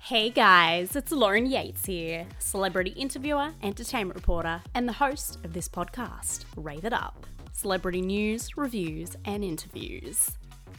[0.00, 5.68] Hey guys, it's Lauren Yates here, celebrity interviewer, entertainment reporter, and the host of this
[5.68, 10.30] podcast, Rave It Up celebrity news, reviews, and interviews.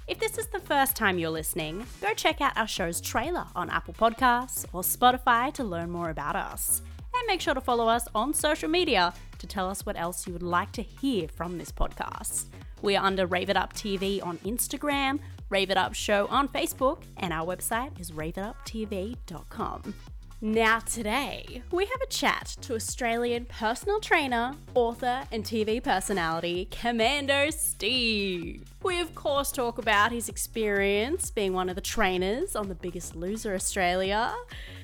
[0.08, 3.70] If this is the first time you're listening, go check out our show's trailer on
[3.70, 6.82] Apple Podcasts or Spotify to learn more about us.
[7.14, 10.32] And make sure to follow us on social media to tell us what else you
[10.32, 12.46] would like to hear from this podcast.
[12.82, 17.04] We are under Rave It Up TV on Instagram, Rave It Up Show on Facebook,
[17.18, 19.96] and our website is raveituptv.com.
[20.42, 27.50] Now, today, we have a chat to Australian personal trainer, author, and TV personality, Commando
[27.50, 28.64] Steve.
[28.84, 33.16] We, of course, talk about his experience being one of the trainers on The Biggest
[33.16, 34.34] Loser Australia.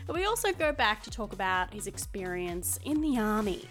[0.09, 3.65] We also go back to talk about his experience in the army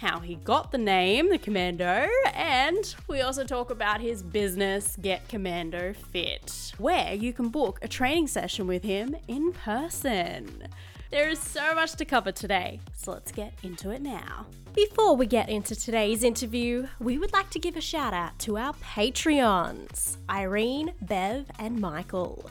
[0.00, 5.28] how he got the name, the Commando, and we also talk about his business, Get
[5.28, 10.68] Commando Fit, where you can book a training session with him in person.
[11.10, 14.46] There is so much to cover today, so let's get into it now.
[14.72, 18.56] Before we get into today's interview, we would like to give a shout out to
[18.56, 22.50] our Patreons Irene, Bev, and Michael.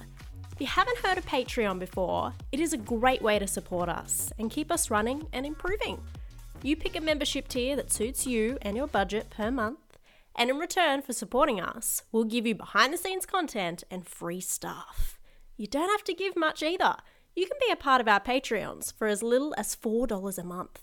[0.51, 4.31] If you haven't heard of Patreon before, it is a great way to support us
[4.37, 5.99] and keep us running and improving.
[6.61, 9.97] You pick a membership tier that suits you and your budget per month,
[10.35, 14.41] and in return for supporting us, we'll give you behind the scenes content and free
[14.41, 15.17] stuff.
[15.55, 16.97] You don't have to give much either.
[17.33, 20.81] You can be a part of our Patreons for as little as $4 a month.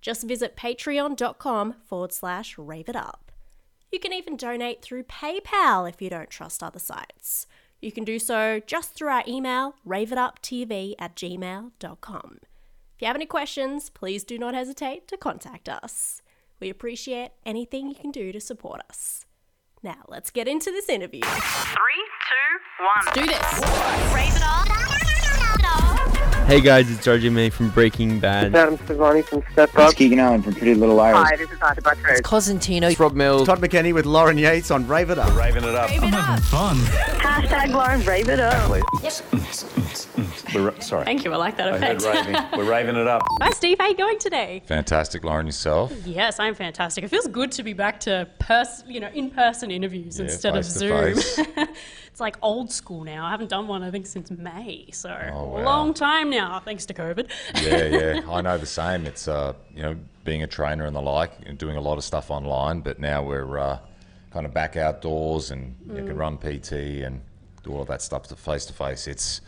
[0.00, 3.30] Just visit patreon.com forward slash rave it up.
[3.92, 7.46] You can even donate through PayPal if you don't trust other sites.
[7.80, 12.38] You can do so just through our email, raveituptv at gmail.com
[13.02, 16.22] you have any questions, please do not hesitate to contact us.
[16.60, 19.26] We appreciate anything you can do to support us.
[19.82, 21.22] Now, let's get into this interview.
[21.22, 23.04] Three, two, one.
[23.04, 24.14] Let's do this.
[24.14, 24.72] Rave it up.
[26.46, 28.54] Hey guys, it's RJ May from Breaking Bad.
[28.54, 29.94] Adam Sevani from Step It's Up.
[29.94, 31.16] Keegan Allen from Pretty Little Liars.
[31.16, 32.20] Hi, this is Arthur Buttrose.
[32.20, 32.90] Cosentino.
[32.90, 33.46] It's Rob Mills.
[33.46, 35.34] Todd McKenney with Lauren Yates on Rave It Up.
[35.36, 35.88] Raving it up.
[35.88, 36.76] Having fun.
[36.76, 38.70] Hashtag Lauren, rave it up.
[40.54, 41.04] We're, sorry.
[41.04, 42.02] Thank you, I like that I effect.
[42.02, 42.36] raving.
[42.58, 43.22] We're raving it up.
[43.40, 43.78] Hi, Steve.
[43.78, 44.62] How are you going today?
[44.66, 45.92] Fantastic, Lauren, yourself.
[46.06, 47.04] Yes, I'm fantastic.
[47.04, 50.64] It feels good to be back to pers- you know, in-person interviews Yeah, instead of
[50.64, 51.14] Zoom.
[51.16, 53.24] it's like old school now.
[53.26, 54.88] I haven't done one, I think, since May.
[54.92, 55.60] So Oh, wow.
[55.60, 57.30] a long time now, thanks to COVID.
[57.62, 58.20] Yeah, yeah.
[58.30, 59.06] I know the same.
[59.06, 62.04] It's, uh, you know, being a trainer and the like, and doing a lot of
[62.04, 63.78] stuff online, but now we're uh,
[64.32, 66.06] kind of back outdoors and you Mm.
[66.06, 66.72] can run PT
[67.04, 67.20] and
[67.64, 69.06] do all that stuff to face to face.
[69.06, 69.40] It's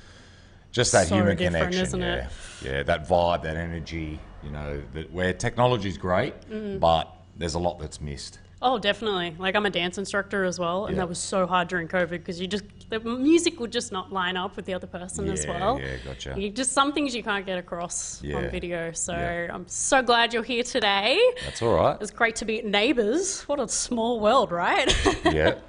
[0.74, 1.82] just that So human connection.
[1.82, 2.14] isn't yeah.
[2.14, 2.30] it?
[2.62, 6.80] Yeah, that vibe, that energy, you know, that where technology's great, Mm.
[6.80, 8.40] but there's a lot that's missed.
[8.60, 9.34] Oh, definitely.
[9.38, 11.02] Like I'm a dance instructor as well, and Yeah.
[11.02, 14.36] that was so hard during COVID because you just the music would just not line
[14.36, 15.78] up with the other person as well.
[15.80, 16.34] yeah, gotcha.
[16.36, 18.92] You, just some things you can't get across on Yeah, video.
[18.92, 19.54] So yeah.
[19.54, 21.18] I'm so glad you're here today.
[21.44, 21.96] That's all right.
[22.00, 23.42] It's great to be neighbours.
[23.42, 24.88] What a small world, right?
[25.24, 25.54] Yeah.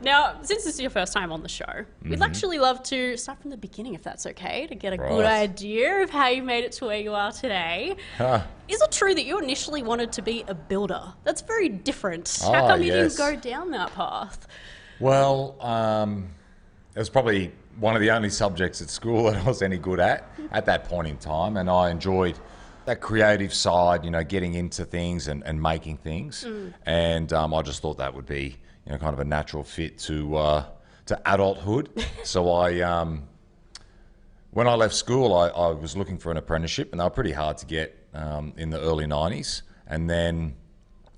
[0.00, 3.40] now, since this is your first time on the show, we'd actually love to start
[3.40, 5.26] from the beginning, if that's okay, to get a good Mm-hmm.
[5.26, 7.96] Idea of how you made it to where you are today.
[8.16, 8.42] Huh.
[8.68, 11.02] Is it true that you initially wanted to be a builder?
[11.24, 12.38] That's very different.
[12.42, 13.16] How Ah, come you yes.
[13.16, 14.46] didn't go down that path?
[15.00, 16.28] Well, um,
[16.94, 20.00] it was probably one of the only subjects at school that I was any good
[20.00, 22.38] at at that point in time, and I enjoyed
[22.86, 26.46] that creative side, you know, getting into things and, and making things,
[26.86, 28.56] and um, I just thought that would be,
[28.88, 30.64] you know, kind of a natural fit to uh,
[31.06, 31.90] to adulthood.
[32.24, 32.80] so I.
[32.80, 33.28] Um,
[34.50, 37.32] when I left school, I, I was looking for an apprenticeship, and they were pretty
[37.32, 39.62] hard to get um, in the early 90s.
[39.86, 40.56] And then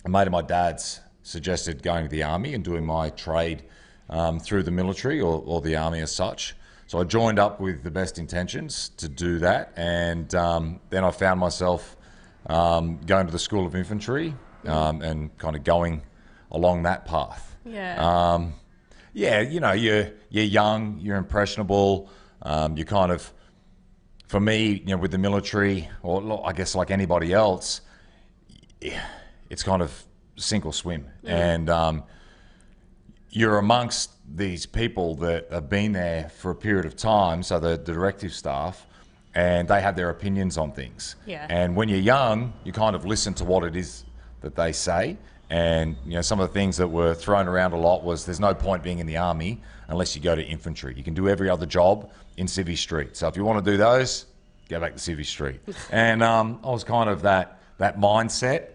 [0.04, 3.62] a mate of my dad's suggested going to the army and doing my trade
[4.08, 6.56] um, through the military or, or the army as such.
[6.88, 11.12] So I joined up with the best intentions to do that, and um, then I
[11.12, 11.96] found myself
[12.46, 14.34] um, going to the School of Infantry
[14.66, 16.02] um, and kind of going
[16.50, 17.49] along that path.
[17.70, 18.32] Yeah.
[18.34, 18.54] Um,
[19.12, 22.10] yeah, you know, you're you're young, you're impressionable.
[22.42, 23.32] Um, you kind of,
[24.28, 27.80] for me, you know, with the military, or I guess like anybody else,
[29.50, 30.04] it's kind of
[30.36, 32.04] sink or swim, and um,
[33.30, 37.42] you're amongst these people that have been there for a period of time.
[37.42, 38.86] So the, the directive staff,
[39.34, 41.16] and they have their opinions on things.
[41.26, 41.46] Yeah.
[41.50, 44.04] And when you're young, you kind of listen to what it is
[44.40, 45.18] that they say.
[45.50, 48.40] And you know, some of the things that were thrown around a lot was there's
[48.40, 50.94] no point being in the army unless you go to infantry.
[50.96, 53.16] You can do every other job in Civvy Street.
[53.16, 54.26] So if you want to do those,
[54.68, 55.60] go back to Civvy Street.
[55.90, 58.68] and um, I was kind of that that mindset.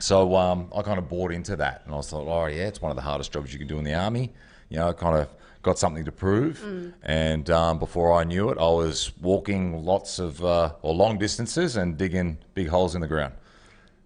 [0.00, 2.82] So um, I kind of bought into that, and I was like, oh yeah, it's
[2.82, 4.30] one of the hardest jobs you can do in the army.
[4.68, 5.28] You know, I kind of
[5.62, 6.60] got something to prove.
[7.02, 11.76] And um, before I knew it, I was walking lots of uh, or long distances
[11.76, 13.34] and digging big holes in the ground.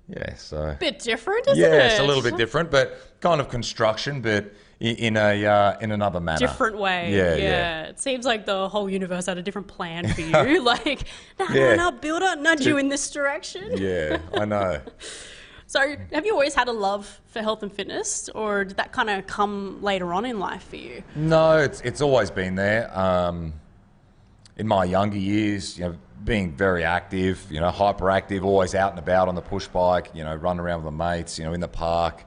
[0.08, 1.86] Yeah, so Bit different, isn't yeah, it?
[1.92, 6.20] it's a little bit different, but kind of construction, but in a uh, in another
[6.20, 6.38] manner.
[6.38, 7.12] Different way.
[7.12, 7.82] Yeah, Yeah, yeah.
[7.84, 10.62] It seems like the whole universe had a different plan for you.
[10.62, 11.04] like,
[11.40, 11.74] no, Yeah.
[11.74, 13.76] no, no, builder, nudge you in this direction.
[13.76, 14.80] Yeah, I know.
[15.66, 15.80] So,
[16.12, 19.26] have you always had a love for health and fitness, or did that kind of
[19.26, 21.02] come later on in life for you?
[21.16, 22.96] No, it's it's always been there.
[22.96, 23.54] Um,
[24.56, 28.98] in my younger years, you know, being very active, you know, hyperactive, always out and
[28.98, 31.60] about on the push bike, you know, running around with the mates, you know, in
[31.60, 32.24] the park,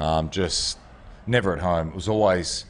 [0.00, 0.78] um, just
[1.26, 1.88] never at home.
[1.88, 2.64] It was always,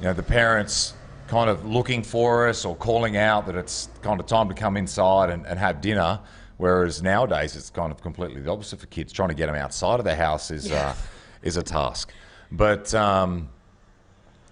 [0.00, 0.94] you know, the parents
[1.28, 4.76] kind of looking for us or calling out that it's kind of time to come
[4.76, 6.20] inside and, and have dinner.
[6.56, 9.12] Whereas nowadays, it's kind of completely the opposite for kids.
[9.12, 10.94] Trying to get them outside of the house is uh,
[11.42, 12.12] is a task.
[12.50, 13.48] But um,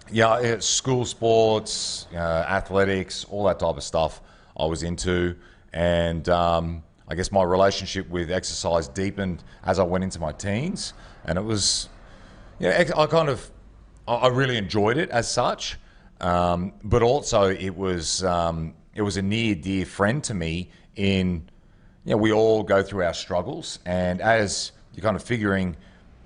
[0.09, 4.21] yeah, school sports, uh, athletics, all that type of stuff
[4.55, 5.35] I was into.
[5.77, 10.95] And um, I guess my relationship with exercise deepened as I went into my teens.
[11.23, 11.87] And it was,
[12.57, 13.51] yeah, I kind of,
[14.07, 15.77] I I really enjoyed it as such.
[16.19, 21.47] Um, but also it was, um, it was a near dear friend to me in,
[22.05, 23.77] you know, we all go through our struggles.
[23.85, 25.77] And as you're kind of figuring,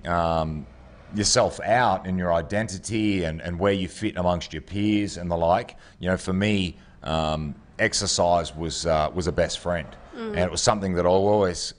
[0.06, 0.66] um,
[1.14, 5.36] yourself out and your identity and, and where you fit amongst your peers and the
[5.36, 5.76] like.
[6.00, 10.62] You know, for me, um, exercise was uh, was a best friend, and it was
[10.62, 11.74] something that I always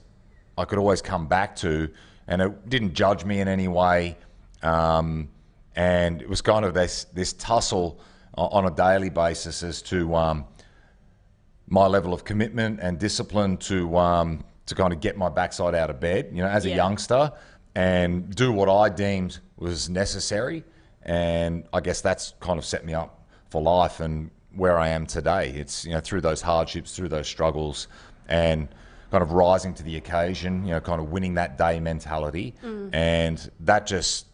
[0.58, 1.88] I could always come back to,
[2.28, 4.16] and it didn't judge me in any way.
[4.62, 5.28] Um,
[5.76, 8.00] and it was kind of this this tussle
[8.36, 10.44] on a daily basis as to um,
[11.68, 15.90] my level of commitment and discipline to um, to kind of get my backside out
[15.90, 16.76] of bed, you know, as a Yeah.
[16.76, 17.32] youngster,
[17.74, 20.64] and do what I deemed was necessary.
[21.02, 25.06] And I guess that's kind of set me up for life and where I am
[25.06, 25.50] today.
[25.50, 27.88] It's you know through those hardships, through those struggles,
[28.28, 28.68] and
[29.10, 30.64] kind of rising to the occasion.
[30.64, 32.54] You know, kind of winning that day mentality,
[32.92, 34.26] and that just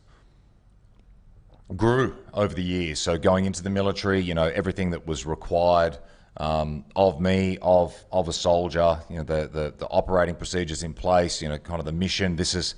[1.76, 2.98] grew over the years.
[2.98, 5.98] So going into the military, you know, everything that was required
[6.36, 10.94] um, of me, of of a soldier, you know, the, the the operating procedures in
[10.94, 12.36] place, you know, kind of the mission.
[12.36, 12.74] This is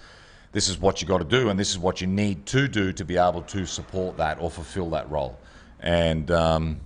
[0.52, 2.92] this is what you got to do, and this is what you need to do
[2.92, 5.38] to be able to support that or fulfill that role.
[5.80, 6.80] And um,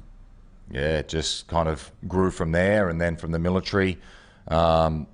[0.70, 3.98] yeah, it just kind of grew from there, and then from the military.
[4.48, 5.06] Um,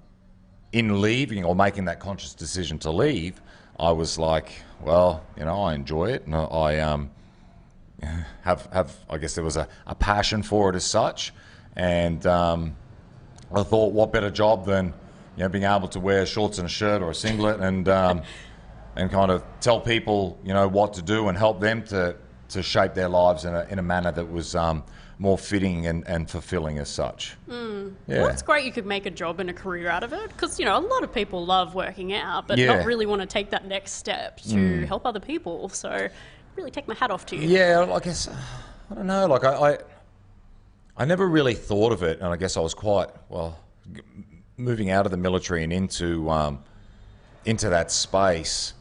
[0.73, 3.41] in leaving or making that conscious decision to leave,
[3.79, 4.51] I was like,
[4.81, 7.11] well, you know, I enjoy it, and I um,
[8.43, 11.33] have have I guess there was a, a passion for it as such,
[11.77, 12.77] and um,
[13.55, 14.95] I thought, what better job than
[15.37, 18.23] you know being able to wear shorts and a shirt or a singlet and um,
[18.97, 22.17] and kind of tell people you know what to do and help them to
[22.49, 24.83] to shape their lives in a in a manner that was um,
[25.23, 27.37] more fitting and, and fulfilling as such.
[27.49, 27.55] Yeah.
[28.09, 30.59] Well, it's great you could make a job and a career out of it because,
[30.59, 32.75] you know, a lot of people love working out, but Yeah.
[32.75, 35.69] not really want to take that next step to help other people.
[35.69, 36.09] So,
[36.57, 37.47] really take my hat off to you.
[37.49, 38.29] Yeah, I guess
[38.91, 39.27] I don't know.
[39.29, 39.79] Like I, I,
[40.97, 43.61] I never really thought of it, and I guess I was quite well
[43.93, 44.01] g-
[44.57, 46.65] moving out of the military and into um,
[47.45, 48.75] into that space.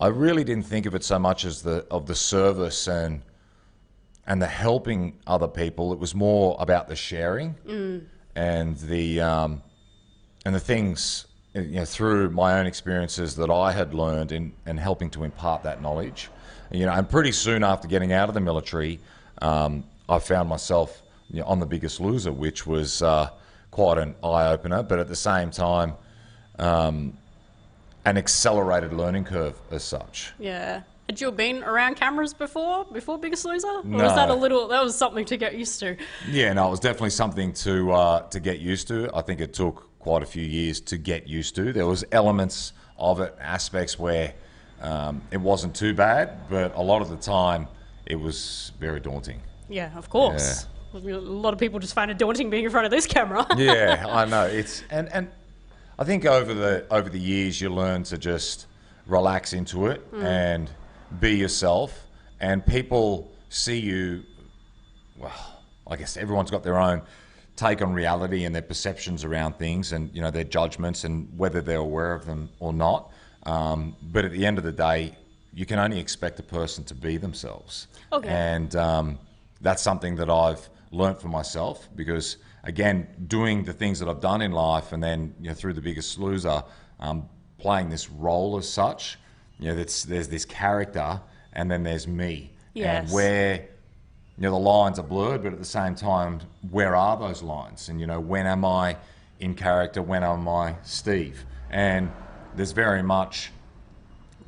[0.00, 3.20] I really didn't think of it so much as the of the service and
[4.26, 5.92] and the helping other people.
[5.92, 7.54] It was more about the sharing
[8.36, 9.62] and the um,
[10.44, 14.78] and the things you know through my own experiences that I had learned in and
[14.78, 16.30] helping to impart that knowledge.
[16.70, 18.98] You know, and pretty soon after getting out of the military,
[19.42, 23.28] um, I found myself you know, on the Biggest Loser, which was uh,
[23.70, 25.94] quite an eye opener, but at the same time,
[26.58, 27.16] um,
[28.04, 30.32] an accelerated learning curve as such.
[30.38, 30.82] Yeah.
[31.12, 33.68] Had you been around cameras before, before Biggest Loser?
[33.68, 35.94] Or was that a little, that was something to get used to?
[36.26, 39.10] Yeah, no, it was definitely something to uh, to get used to.
[39.14, 41.70] I think it took quite a few years to get used to.
[41.70, 44.32] There was elements of it, aspects where
[44.80, 47.68] um, it wasn't too bad, but a lot of the time
[48.06, 49.42] it was very daunting.
[49.68, 50.66] Yeah, of course.
[50.94, 53.46] A lot of people just find it daunting being in front of this camera.
[53.58, 54.46] Yeah, I know.
[54.46, 55.30] It's and and
[55.98, 58.66] I think over the over the years you learn to just
[59.06, 60.70] relax into it and
[61.20, 62.06] be yourself,
[62.40, 64.24] and people see you.
[65.16, 67.02] Well, I guess everyone's got their own
[67.54, 71.60] take on reality and their perceptions around things, and you know their judgments and whether
[71.60, 73.10] they're aware of them or not.
[73.44, 75.16] Um, but at the end of the day,
[75.52, 77.88] you can only expect a person to be themselves.
[78.12, 78.28] Okay.
[78.28, 79.18] And um,
[79.60, 84.42] that's something that I've learnt for myself because, again, doing the things that I've done
[84.42, 86.62] in life and then you know, through The Biggest Loser,
[87.00, 87.28] um,
[87.58, 89.18] playing this role as such,
[89.62, 91.20] you know, that's, there's this character
[91.52, 92.50] and then there's me.
[92.74, 93.04] Yes.
[93.04, 93.54] And where,
[94.36, 96.40] you know, the lines are blurred, but at the same time,
[96.70, 97.88] where are those lines?
[97.88, 98.96] And, you know, when am I
[99.38, 100.02] in character?
[100.02, 101.44] When am I Steve?
[101.70, 102.10] And
[102.56, 103.52] there's very much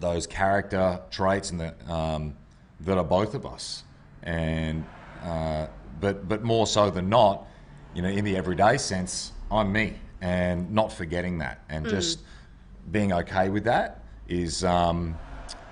[0.01, 2.35] those character traits and that um,
[2.81, 3.85] that are both of us,
[4.25, 4.85] and
[5.23, 5.69] uh,
[6.01, 7.47] but but more so than not,
[7.95, 12.19] you know, in the everyday sense, I'm me, and not forgetting that, and just
[12.91, 15.17] being okay with that is um,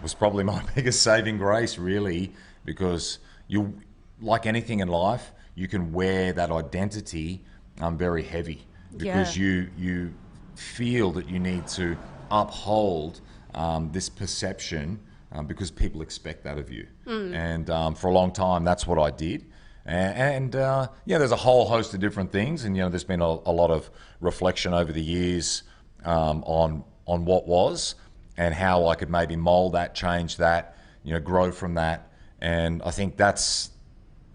[0.03, 2.33] was probably my biggest saving grace, really,
[2.65, 3.19] because
[3.49, 3.75] you
[4.21, 7.43] like anything in life, you can wear that identity
[7.81, 8.67] um, very heavy
[8.97, 9.43] because Yeah.
[9.45, 10.15] you you
[10.55, 11.97] feel that you need to
[12.31, 13.21] uphold
[13.55, 15.01] um, this perception
[15.33, 16.87] um, because people expect that of you.
[17.35, 19.47] And um, for a long time, that's what I did.
[19.85, 20.17] And,
[20.55, 23.21] and uh, yeah, there's a whole host of different things, and you know, there's been
[23.23, 23.91] a, a lot of
[24.21, 25.63] reflection over the years
[26.05, 27.97] um, on on what was
[28.37, 32.09] and how I could maybe mold that, change that, you know, grow from that.
[32.41, 33.71] And I think that's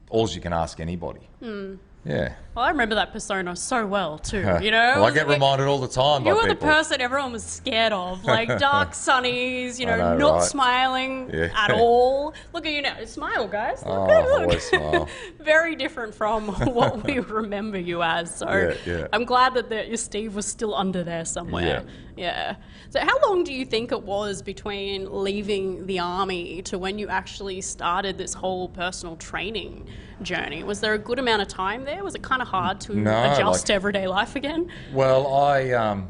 [0.09, 1.27] all you can ask anybody.
[1.39, 1.75] Hmm.
[2.05, 2.33] Yeah.
[2.57, 4.39] Well, I remember that persona so well too.
[4.63, 7.43] You know, well, I get reminded all the time You were the person everyone was
[7.43, 10.43] scared of, like dark sunnies, you know, know, not right?
[10.43, 11.49] smiling Yeah.
[11.55, 12.33] at all.
[12.53, 13.85] Look at you now, smile, guys.
[13.85, 14.59] Look, Oh, look.
[14.59, 15.07] smile.
[15.39, 18.33] Very different from what we remember you as.
[18.33, 19.07] So Yeah, yeah.
[19.13, 21.83] I'm glad that the, your Steve was still under there somewhere.
[22.15, 22.55] Yeah.
[22.89, 27.07] So how long do you think it was between leaving the army to when you
[27.09, 29.87] actually started this whole personal training
[30.23, 30.63] journey?
[30.63, 32.03] Was there a good amount of time there?
[32.03, 34.71] Was it kind of hard to No, adjust like- to everyday life again?
[34.93, 36.09] Well, I um,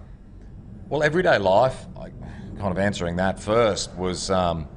[0.90, 1.86] well, everyday life.
[2.00, 2.10] I,
[2.60, 4.68] kind of answering that first was um,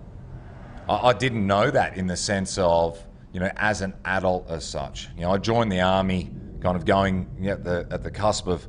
[0.88, 2.98] I, I didn't know that in the sense of
[3.32, 5.08] you know as an adult as such.
[5.16, 8.10] You know, I joined the army, kind of going you know, at the at the
[8.10, 8.66] cusp of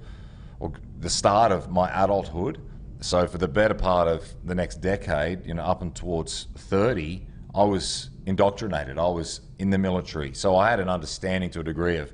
[0.60, 2.60] or the start of my adulthood.
[3.00, 7.26] So for the better part of the next decade, you know, up and towards thirty,
[7.56, 9.00] I was indoctrinated.
[9.00, 12.14] I was in the military, so I had an understanding to a degree of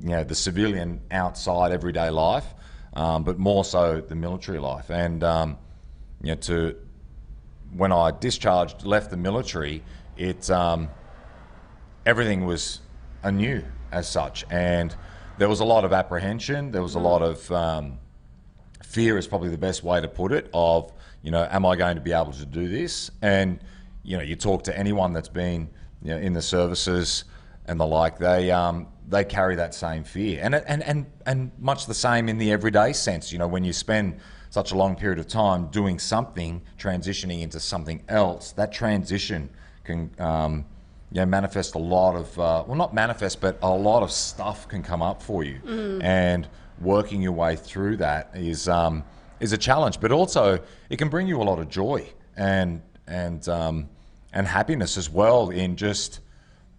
[0.00, 2.46] you know the civilian outside everyday life,
[2.94, 4.90] um, but more so the military life.
[4.90, 5.58] And um,
[6.22, 6.76] you know, to
[7.72, 9.82] when I discharged, left the military,
[10.16, 10.88] it um,
[12.06, 12.80] everything was
[13.22, 13.62] anew
[13.92, 14.94] as such, and
[15.38, 16.70] there was a lot of apprehension.
[16.70, 17.98] There was a lot of um,
[18.82, 20.50] fear, is probably the best way to put it.
[20.52, 23.10] Of you know, am I going to be able to do this?
[23.22, 23.60] And
[24.02, 25.68] you know, you talk to anyone that's been
[26.02, 27.24] you know, in the services
[27.66, 31.86] and the like, they um, they carry that same fear, and and and and much
[31.86, 33.32] the same in the everyday sense.
[33.32, 37.60] You know, when you spend such a long period of time doing something, transitioning into
[37.60, 39.50] something else, that transition
[39.84, 40.64] can um,
[41.10, 44.68] you know, manifest a lot of uh, well, not manifest, but a lot of stuff
[44.68, 45.60] can come up for you,
[46.02, 46.48] and
[46.80, 49.02] working your way through that is um,
[49.40, 50.60] is a challenge, but also
[50.90, 53.88] it can bring you a lot of joy and and um,
[54.32, 56.20] and happiness as well in just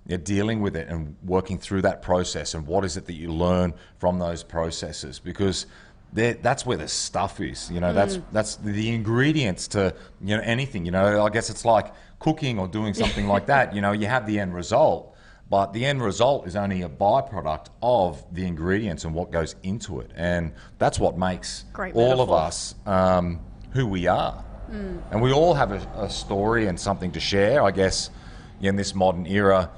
[0.09, 3.31] yeah, dealing with it and working through that process and what is it that you
[3.31, 5.67] learn from those processes because
[6.11, 10.83] that's where the stuff is you know that's that's the ingredients to you know anything
[10.83, 11.23] you know.
[11.23, 14.39] I guess it's like cooking or doing something like that you know you have the
[14.39, 15.15] end result
[15.47, 19.99] but the end result is only a byproduct of the ingredients and what goes into
[19.99, 23.39] it and that's what makes Great all of us um,
[23.73, 24.43] who we are.
[25.11, 28.09] And we all have a, a story and something to share i guess
[28.61, 29.69] in this modern era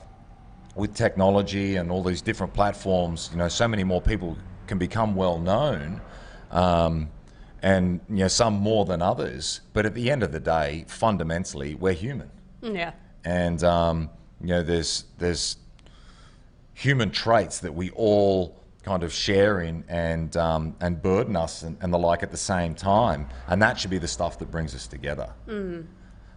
[0.75, 4.37] with technology and all these different platforms, you know, so many more people
[4.67, 5.99] can become well known,
[6.51, 7.09] um,
[7.61, 9.61] and you know, some more than others.
[9.73, 12.91] But at the end of the day, fundamentally, we're human, Yeah.
[13.25, 14.09] and um,
[14.39, 15.57] you know, there's there's
[16.73, 21.77] human traits that we all kind of share in and um, and burden us and,
[21.81, 24.73] and the like at the same time, and that should be the stuff that brings
[24.73, 25.29] us together.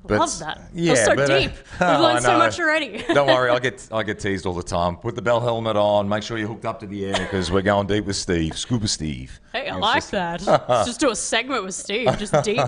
[0.07, 0.61] But- Love that.
[0.75, 1.51] Yeah, That's so but, uh, deep.
[1.73, 3.03] We've I learned so much already.
[3.15, 4.97] Don't worry, I get I get teased all the time.
[4.97, 6.09] Put the bell helmet on.
[6.09, 8.87] Make sure you're hooked up to the air because we're going deep with Steve, Scuba
[8.87, 9.41] Steve.
[9.53, 10.43] Hey, I like just- that.
[10.69, 12.61] Let's just do a segment with Steve, just deep,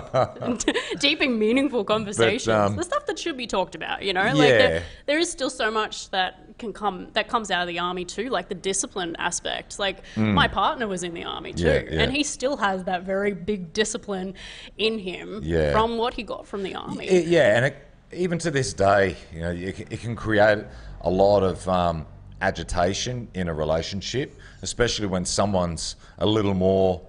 [0.99, 2.47] deep and meaningful conversations.
[2.47, 4.23] um, the stuff that should be talked about, you know.
[4.23, 4.57] Like Yeah.
[4.57, 8.03] there, there is still so much that can come that comes out of the army
[8.05, 9.77] too, like the discipline aspect.
[9.79, 11.85] Like my partner was in the army too, Mm.
[11.89, 12.01] Yeah, yeah.
[12.03, 14.33] and he still has that very big discipline
[14.77, 15.71] in him Yeah.
[15.71, 17.05] from what he got from the army.
[17.05, 17.75] It- yeah, and it,
[18.13, 20.59] even to this day, you know, it, can- it can create
[21.01, 22.05] a lot of um,
[22.41, 27.01] agitation in a relationship, especially when someone's a little more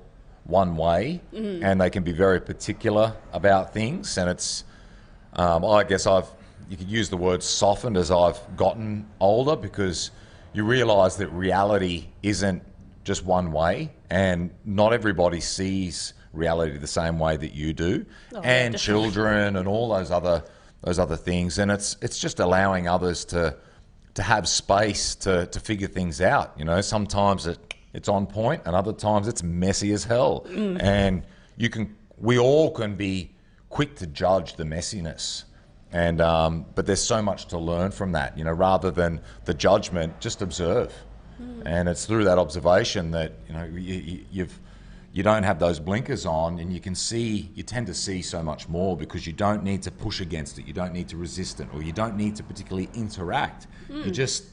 [0.45, 4.17] one way, and they can be very particular about things.
[4.19, 4.65] And it's,
[5.35, 6.27] um, I guess I've,
[6.69, 10.11] you could use the word softened as I've gotten older because
[10.53, 12.63] you realise that reality isn't
[13.05, 18.41] just one way, and not everybody sees reality the same way that you do, Oh,
[18.43, 18.79] and definitely.
[18.79, 20.45] children and all those other
[20.83, 21.59] those other things.
[21.59, 23.57] And it's it's just allowing others to
[24.15, 26.53] to have space to, to figure things out.
[26.59, 27.59] You know, sometimes it,
[27.95, 30.45] it's on point and other times it's messy as hell.
[30.49, 30.83] Mm.
[30.83, 31.23] And
[31.57, 33.31] you can, we all can be
[33.69, 35.45] quick to judge the messiness.
[35.93, 39.55] And, um, but there's so much to learn from that, you know, rather than the
[39.55, 40.93] judgment, just observe.
[41.65, 44.61] And it's through that observation that, you know, you, you, you've,
[45.13, 48.43] you don't have those blinkers on and you can see you tend to see so
[48.43, 51.61] much more because you don't need to push against it you don't need to resist
[51.61, 54.45] it or you don't need to particularly interact you just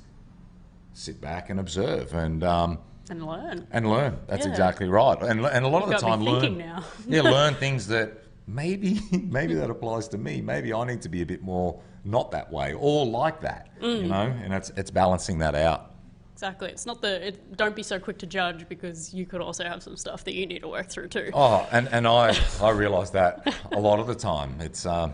[0.93, 3.67] sit back and observe and um, And learn.
[3.71, 4.51] and learn that's Yeah.
[4.51, 6.83] exactly right and, and a lot of the time learn now.
[7.07, 11.21] yeah learn things that maybe maybe that applies to me maybe i need to be
[11.21, 14.01] a bit more not that way or like that Mm.
[14.03, 15.91] you know and it's it's balancing that out
[16.33, 16.69] Exactly.
[16.69, 17.27] It's not the.
[17.27, 20.33] It, don't be so quick to judge because you could also have some stuff that
[20.33, 21.29] you need to work through too.
[21.33, 24.57] Oh, and, and I I realise that a lot of the time.
[24.59, 25.13] It's um,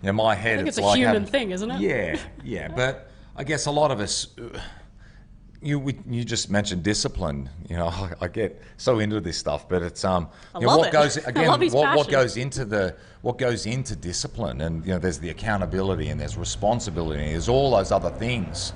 [0.00, 0.56] you know, my head.
[0.60, 1.78] think it's, it's a like human having- thing, isn't it?
[1.82, 2.68] Yeah, yeah.
[2.68, 4.28] But I guess a lot of us.
[4.38, 4.58] uh,
[5.62, 7.48] You you just mentioned discipline.
[7.68, 10.88] You know, I, I get so into this stuff, but it's um, you know, what
[10.88, 10.92] it.
[10.92, 11.48] goes again?
[11.72, 16.08] what, what goes into the what goes into discipline, and you know, there's the accountability,
[16.08, 18.72] and there's responsibility, and there's all those other things,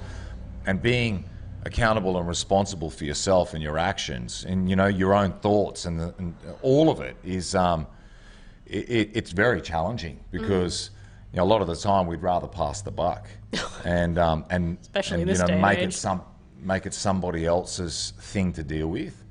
[0.67, 1.25] and being
[1.65, 5.99] accountable and responsible for yourself and your actions, and you know, your own thoughts, and,
[5.99, 7.87] the, and all of it is um,
[8.67, 10.91] it, it, it's very challenging because
[11.33, 13.29] you know a lot of the time we'd rather pass the buck
[13.85, 16.23] and um, and Especially and, you know make it some
[16.61, 19.23] make it somebody else's thing to deal with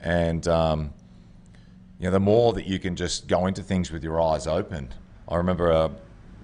[0.00, 0.92] and um,
[1.98, 4.92] you know the more that you can just go into things with your eyes open
[5.28, 5.88] I remember uh,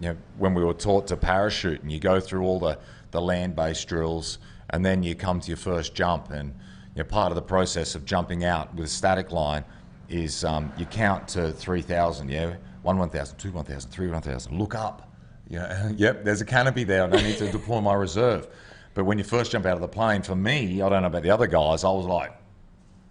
[0.00, 2.78] you know when we were taught to parachute and you go through all the
[3.10, 4.38] the land-based drills
[4.70, 6.52] and then you come to your first jump and
[6.94, 9.64] you know, part of the process of jumping out with a static line
[10.08, 12.56] is um, you count to 3,000, yeah?
[12.82, 14.58] One 1,000, two 1,000, three 1,000.
[14.58, 15.10] Look up.
[15.48, 17.04] Yeah, yep, there's a canopy there.
[17.04, 18.46] I don't need to deploy my reserve.
[18.94, 21.22] But when you first jump out of the plane, for me, I don't know about
[21.24, 22.32] the other guys, I was like,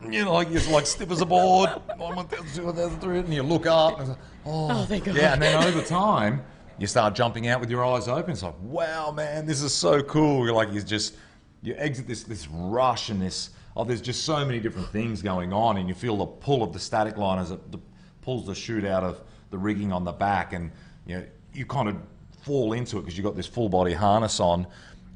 [0.10, 3.66] you know, like you're like stiff as a board, one 1,000, 1,000, and you look
[3.66, 4.68] up, and it's like, oh.
[4.72, 5.16] oh, thank God.
[5.16, 6.44] yeah, and then over time,
[6.78, 8.32] you start jumping out with your eyes open.
[8.32, 10.46] It's like, wow, man, this is so cool.
[10.46, 11.16] You're like, you just,
[11.62, 15.54] you exit this this rush and this, oh, there's just so many different things going
[15.54, 17.80] on, and you feel the pull of the static line as it the,
[18.22, 20.72] pulls the chute out of the rigging on the back, and
[21.06, 21.98] you know, you kind of
[22.42, 24.68] fall into it because you've got this full body harness on,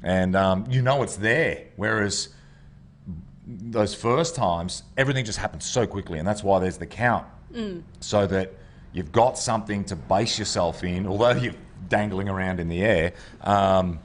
[0.02, 1.66] and um, you know it's there.
[1.76, 2.28] Whereas
[3.46, 7.26] those first times, everything just happens so quickly, and that's why there's the count,
[8.00, 8.52] so that
[8.92, 11.54] you've got something to base yourself in, although you're
[11.88, 13.98] dangling around in the air, um,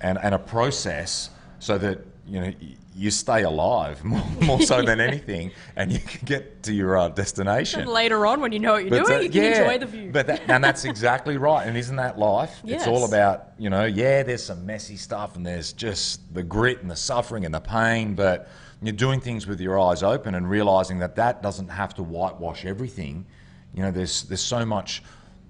[0.00, 2.52] and and a process so that you know
[2.94, 7.08] you stay alive more, more so than anything, and you can get to your uh,
[7.08, 7.80] destination.
[7.80, 9.78] And later on, when you know what you're But, doing, uh, you can yeah, enjoy
[9.78, 10.10] the view.
[10.12, 11.66] But that, and that's exactly right.
[11.66, 12.60] And isn't that life?
[12.64, 16.82] It's all about, you know, yeah, there's some messy stuff and there's just the grit
[16.82, 18.48] and the suffering and the pain, but
[18.82, 22.64] you're doing things with your eyes open and realizing that that doesn't have to whitewash
[22.64, 23.26] everything.
[23.74, 25.02] You know, there's there's so much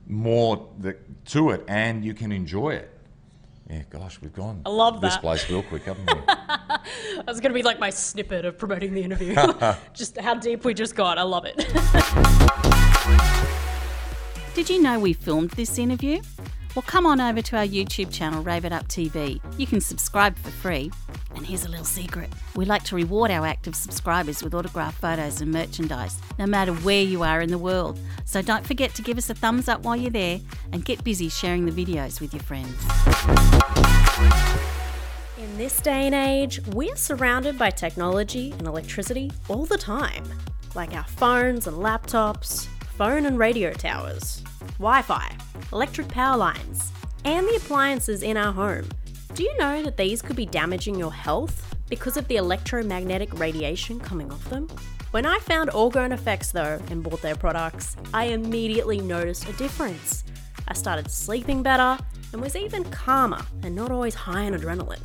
[0.07, 2.94] more that, to it and you can enjoy it.
[3.69, 5.09] Yeah, gosh, we've gone I love that.
[5.09, 6.21] this place real quick, haven't we?
[7.25, 9.35] That's going to be like my snippet of promoting the interview.
[9.95, 11.19] just how deep we just got.
[11.19, 11.57] I love it.
[14.55, 16.21] Did you know we filmed this interview?
[16.75, 19.41] Well, come on over to our YouTube channel, Rave It Up TV.
[19.59, 20.91] You can subscribe for free.
[21.45, 25.43] And here's a little secret we like to reward our active subscribers with autographed photos
[25.43, 27.99] and merchandise, no matter where you are in the world.
[28.25, 30.41] So don't forget to give us a thumbs up while you're there
[30.73, 32.75] and get busy sharing the videos with your friends.
[35.37, 40.25] In this day and age, we're surrounded by technology and electricity all the time,
[40.75, 44.43] like our phones and laptops, phone and radio towers,
[44.79, 45.31] Wi Fi,
[45.75, 46.91] electric power lines,
[47.27, 48.89] and the appliances in our home.
[49.35, 53.99] Do you know that these could be damaging your health because of the electromagnetic radiation
[53.99, 54.69] coming off them?
[55.11, 60.23] When I found Orgone Effects though and bought their products, I immediately noticed a difference.
[60.69, 61.99] I started sleeping better
[62.33, 65.03] and was even calmer and not always high on adrenaline.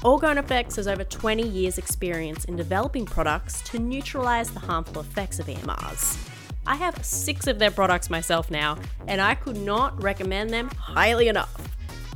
[0.00, 5.38] Orgone Effects has over 20 years' experience in developing products to neutralize the harmful effects
[5.38, 6.18] of EMRs.
[6.66, 11.28] I have six of their products myself now, and I could not recommend them highly
[11.28, 11.54] enough.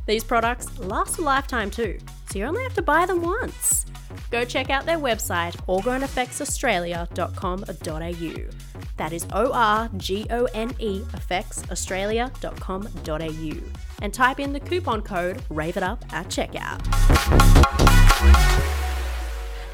[0.07, 1.99] These products last a lifetime too,
[2.31, 3.87] so you only have to buy them once.
[4.31, 8.51] Go check out their website, orgoneeffectsaustralia.com.au.
[8.97, 13.73] That is O R G O N E effectsaustralia.com.au.
[14.03, 16.83] And type in the coupon code RAVEITUP at checkout.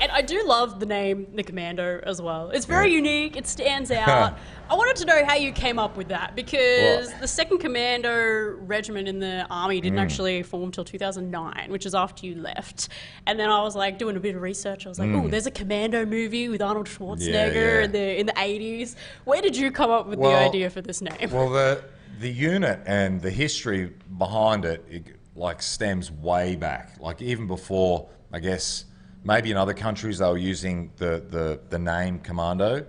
[0.03, 2.51] And I do love the name the Commando as well.
[2.51, 3.37] It's very unique.
[3.37, 4.37] It stands out.
[4.69, 8.57] I wanted to know how you came up with that because Well- the Second Commando
[8.59, 9.83] Regiment in the army Mm.
[9.85, 12.89] didn't actually form till 2009, which is after you left.
[13.29, 14.87] And then I was like doing a bit of research.
[14.87, 17.79] I was like, oh, there's a Commando movie with Arnold Schwarzenegger Mm.
[17.79, 17.85] yeah.
[17.85, 18.97] in the in the 80s.
[19.25, 21.31] Where did you come up with the idea for this name?
[21.31, 21.85] Well, the
[22.19, 25.05] the unit and the history behind it, it
[25.37, 26.95] like stems way back.
[27.01, 28.85] Like even before, I guess
[29.25, 32.87] maybe in other countries they were using the the, the name Commando,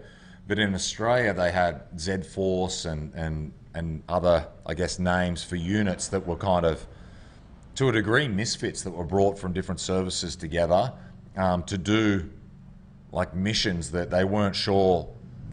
[0.48, 5.56] but in Australia they had Z Force and and and other I guess names for
[5.56, 6.86] units that were kind of
[7.76, 10.94] to a degree misfits that were brought from different services together
[11.36, 12.30] um, to do
[13.12, 15.08] like missions that they weren't sure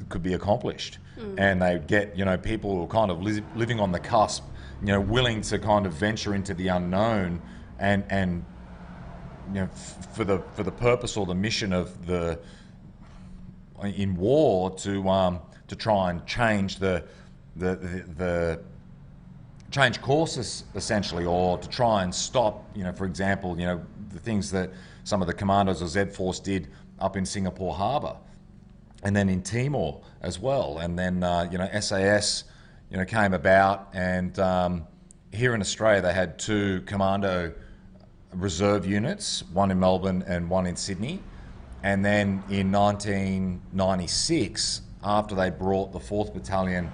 [0.09, 0.99] could be accomplished.
[1.37, 4.43] And they get, you know, people who are kind of li- living on the cusp,
[4.81, 7.43] you know, willing to kind of venture into the unknown
[7.79, 8.45] and, and
[9.53, 9.69] you know,
[10.15, 12.39] for the, for the purpose or the mission of the,
[13.83, 17.05] in war to, um, to try and change the,
[17.57, 18.61] the, the, the
[19.71, 24.19] change courses essentially, or to try and stop, you know, for example, you know, the
[24.19, 24.71] things that
[25.05, 28.17] some of the commandos of Z Force did up in Singapore Harbour,
[29.03, 32.45] and then in Timor as well, and then uh, you know SAS,
[32.91, 34.87] you know, came about, and um,
[35.33, 37.53] here in Australia they had two commando
[38.35, 41.23] reserve units, one in Melbourne and one in Sydney.
[41.83, 46.91] And then in 1996, after they brought the 4th Battalion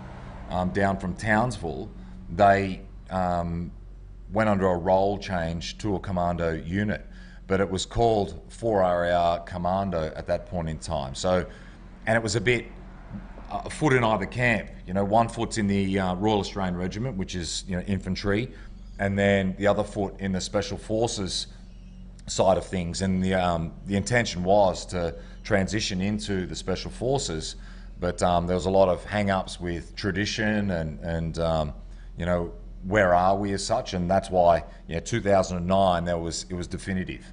[0.50, 1.90] um, down from Townsville,
[2.30, 3.72] they um,
[4.32, 7.04] went under a role change to a commando unit.
[7.48, 11.14] But it was called 4RAR Commando at that point in time.
[11.14, 11.46] So,
[12.06, 12.66] and it was a bit
[13.50, 14.70] a foot in either camp.
[14.86, 18.52] You know, one foot's in the uh, Royal Australian Regiment, which is you know infantry,
[18.98, 21.48] and then the other foot in the Special Forces
[22.26, 23.02] side of things.
[23.02, 27.56] And the um, the intention was to transition into the Special Forces,
[28.00, 31.72] but um, there was a lot of hang-ups with tradition and and um,
[32.18, 32.52] you know
[32.84, 37.24] where are we as such, and that's why yeah 2009 there was it was definitive.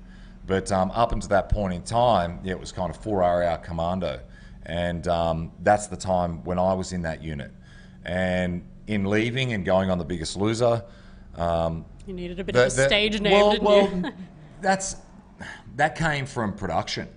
[0.46, 4.20] But um, up until that point in time, yeah, it was kind of 4RAR commando
[4.66, 7.52] and um, that's the time when I was in that unit.
[8.06, 10.84] And in leaving and going on the Biggest Loser,
[11.36, 14.12] um, you needed a bit the- of a the- stage name, well, didn't well, you?
[14.62, 14.98] that's
[15.76, 17.08] that came from production.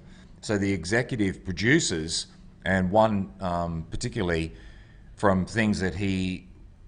[0.40, 2.26] So the executive producers,
[2.64, 4.52] and one um, particularly
[5.16, 6.46] from things that he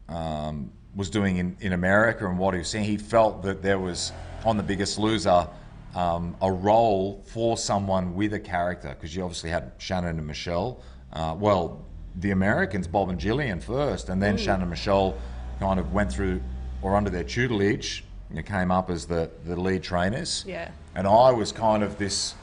[0.08, 3.78] um, was doing in, in America and what he was seeing, he felt that there
[3.78, 4.12] was
[4.44, 5.48] on the Biggest Loser
[5.94, 10.82] um, a role for someone with a character because you obviously had Shannan and Michelle.
[11.12, 11.84] Uh, well,
[12.16, 15.16] the Americans, Bob and Jillian first, and then Shannan and Michelle
[15.60, 16.40] kind of went through
[16.82, 20.44] or under their tutelage, you came up as the, the lead trainers.
[20.46, 20.70] Yeah.
[20.94, 22.34] And I was kind of this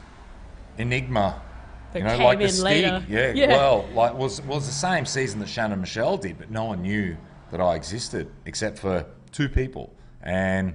[0.78, 1.40] enigma.
[1.92, 3.04] That you know, like the Stig.
[3.08, 3.48] Yeah, Yeah.
[3.48, 7.16] well, like was was the same season that Shannan Michelle did, but no one knew
[7.50, 9.94] that I existed except for two people.
[10.22, 10.74] And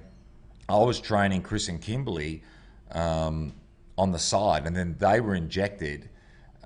[0.70, 2.44] I was training Chris and Kimberly
[2.92, 3.54] um,
[3.98, 6.10] on the side, and then they were injected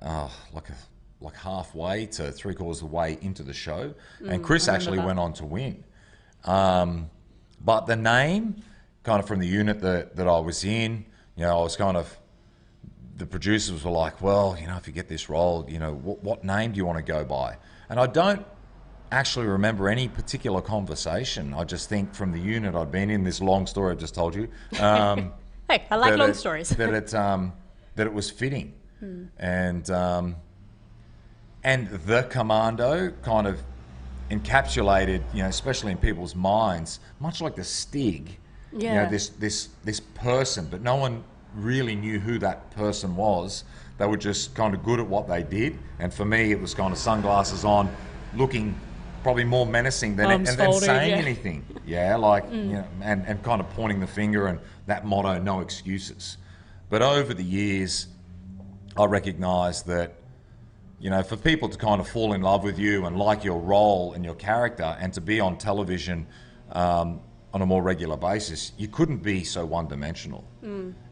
[0.00, 0.74] uh, like a,
[1.20, 3.94] like halfway to three quarters of the way into the show,
[4.26, 5.82] and Chris actually went on to win.
[6.46, 7.10] Um,
[7.60, 8.62] but the name,
[9.02, 11.04] kind of from the unit that, that I was in,
[11.36, 12.16] you know, I was kind of
[13.16, 16.22] the producers were like, well, you know, if you get this role, you know, what,
[16.22, 17.56] what name do you want to go by?
[17.88, 18.44] And I don't
[19.10, 21.54] actually remember any particular conversation.
[21.54, 24.34] I just think from the unit I'd been in, this long story I just told
[24.34, 24.48] you.
[24.80, 25.32] Um,
[25.70, 26.68] hey, I like long it- stories.
[26.70, 27.52] that it um,
[27.94, 28.74] that it was fitting,
[29.38, 30.36] and um,
[31.64, 33.62] and the commando kind of
[34.30, 38.38] encapsulated, you know, especially in people's minds, much like the Stig.
[38.72, 43.64] You know, this this this person, but no one really knew who that person was.
[43.96, 46.74] They were just kind of good at what they did, and for me, it was
[46.74, 47.88] kind of sunglasses on,
[48.34, 48.78] looking
[49.22, 51.16] probably more menacing than Arms and then folded, saying yeah.
[51.16, 51.64] anything.
[51.86, 52.68] Yeah, like mm.
[52.68, 56.36] you know, and and kind of pointing the finger and that motto, no excuses.
[56.90, 58.08] But over the years,
[58.96, 60.14] I recognised that
[60.98, 63.58] you know, for people to kind of fall in love with you and like your
[63.60, 66.26] role and your character, and to be on television
[66.72, 67.20] um,
[67.52, 70.44] on a more regular basis, you couldn't be so one-dimensional.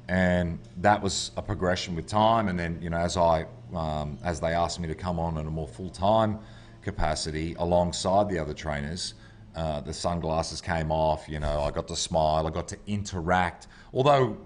[0.09, 2.49] And that was a progression with time.
[2.49, 5.47] And then, you know, as I um, as they asked me to come on in
[5.47, 6.39] a more full-time
[6.83, 9.15] capacity alongside the other trainers,
[9.57, 11.29] uh, the sunglasses came off.
[11.29, 12.47] You know, I got to smile.
[12.47, 13.69] I got to interact.
[13.93, 14.37] Although,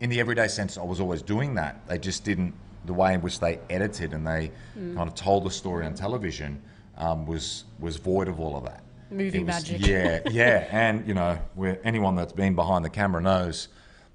[0.00, 1.86] in the everyday sense, I was always doing that.
[1.88, 2.54] They just didn't
[2.86, 6.62] the way in which they edited and they kind of told the story on television
[6.96, 8.82] um, was was void of all of that.
[9.10, 9.86] Movie was- magic.
[9.86, 11.38] Yeah, yeah, and you know,
[11.84, 13.68] anyone that's been behind the camera knows,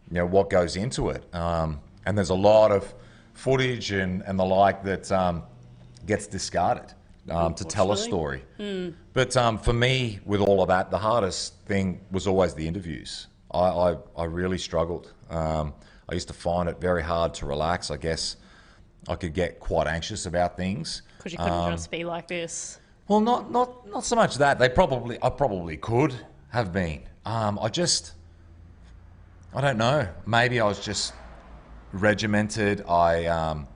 [0.10, 1.24] you know, what goes into it.
[1.36, 2.94] Um, and there's a lot of
[3.34, 5.44] footage and, and the like that um,
[6.06, 6.94] gets discarded
[7.30, 8.44] um, to tell a story.
[9.14, 13.28] But um, for me, with all of that, the hardest thing was always the interviews.
[13.52, 15.12] I, I, I really struggled.
[15.30, 15.74] Um,
[16.10, 17.92] I used to find it very hard to relax.
[17.92, 18.36] I guess
[19.08, 21.02] I could get quite anxious about things.
[21.18, 22.80] Because you couldn't just be like this.
[23.08, 26.14] Well, not not not so much that they probably I probably could
[26.50, 27.04] have been.
[27.26, 28.14] Um, I just
[29.54, 30.08] I don't know.
[30.26, 31.14] Maybe I was just
[31.94, 32.84] regimented.
[32.88, 33.68] I um,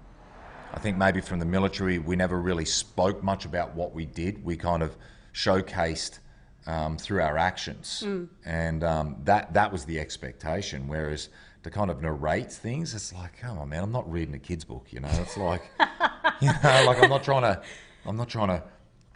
[0.73, 4.43] I think maybe from the military we never really spoke much about what we did.
[4.43, 4.95] We kind of
[5.33, 6.19] showcased
[6.67, 8.03] um, through our actions,
[8.45, 10.87] and um, that that was the expectation.
[10.87, 11.29] Whereas
[11.65, 14.63] to kind of narrate things, it's like, come on, man, I'm not reading a kid's
[14.63, 14.85] book.
[14.91, 15.63] You know, it's like
[16.39, 17.59] you know, like I'm not trying to,
[18.05, 18.61] I'm not trying to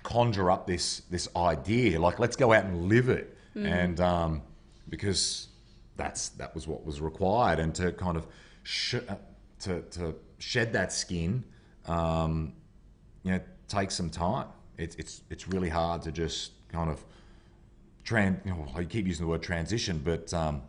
[0.01, 2.01] conjure up this this idea.
[2.01, 4.41] Like let's go out and live it, and um,
[4.89, 5.49] because
[5.95, 8.25] that's that was what was required, and to kind of
[8.63, 9.15] sh- uh,
[9.59, 11.43] to to shed that skin,
[11.85, 12.53] um,
[13.21, 14.47] you know, take some time.
[14.79, 17.05] It's it's it's really hard to just kind of
[18.03, 18.43] tran.
[18.43, 20.63] You know, I keep using the word transition, but um,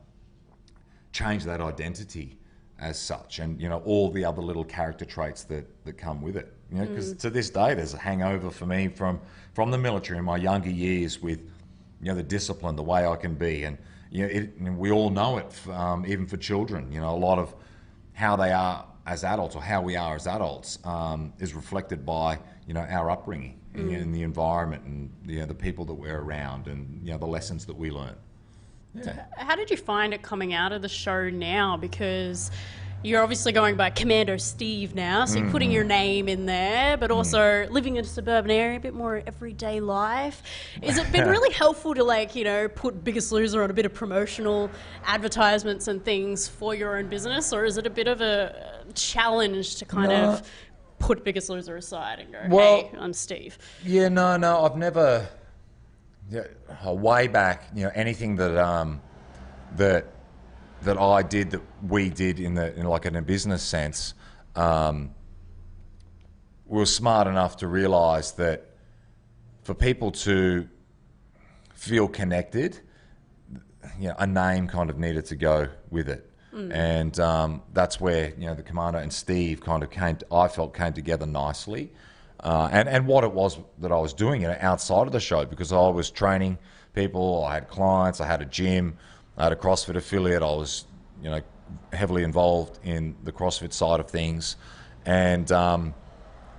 [1.13, 2.39] change that identity
[2.79, 6.37] as such, and you know all the other little character traits that that come with
[6.37, 6.53] it.
[6.71, 9.21] You know, because to this day, there's a hangover for me from
[9.55, 11.41] from the military in my younger years with
[12.01, 13.77] you know the discipline, the way I can be, and
[14.11, 16.91] you know it, and we all know it, f- um, even for children.
[16.93, 17.55] You know, a lot of
[18.13, 22.39] how they are as adults or how we are as adults um, is reflected by
[22.67, 26.19] you know our upbringing and, and the environment and you know, the people that we're
[26.21, 28.15] around and you know the lessons that we learn.
[28.95, 29.25] Yeah.
[29.37, 31.77] How did you find it coming out of the show now?
[31.77, 32.51] Because
[33.03, 35.89] you're obviously going by Commando Steve now, so you're putting your mm.
[35.89, 37.17] name in there, but mm.
[37.17, 40.43] also living in a suburban area, a bit more everyday life.
[40.83, 43.87] Has it been really helpful to, like, you know, put Biggest Loser on a bit
[43.87, 44.71] of promotional
[45.05, 48.93] advertisements and things for your own business, or is it a bit of a uh,
[48.95, 50.33] challenge to kind No.
[50.33, 50.51] of
[50.99, 53.57] put Biggest Loser aside and go, Well- hey, I'm Steve?
[53.83, 55.27] Yeah, no, no, I've never.
[56.31, 56.43] Yeah,
[56.87, 59.01] uh, way back, you know, anything that um,
[59.75, 60.07] that
[60.83, 64.15] that I did, that we did in the in like in a business sense,
[64.55, 65.13] um,
[66.67, 68.65] we were smart enough to realise that
[69.65, 70.69] for people to
[71.75, 72.79] feel connected,
[73.99, 76.31] you know, a name kind of needed to go with it.
[76.73, 80.19] And um, that's where you know the commander and Steve kind of came.
[80.31, 81.93] I felt came together nicely,
[82.43, 85.21] uh, and and what it was that I was doing, you know, outside of the
[85.21, 86.59] show because I was training
[86.95, 88.97] people, I had clients, I had a gym,
[89.37, 90.43] I had a CrossFit affiliate.
[90.43, 90.87] I was
[91.23, 91.41] you know
[91.93, 94.57] heavily involved in the CrossFit side of things,
[95.05, 95.95] and um,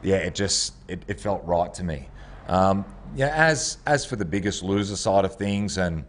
[0.04, 2.10] yeah, it just it, it felt right to me.
[2.48, 6.06] Um, yeah, as as for the biggest loser side of things and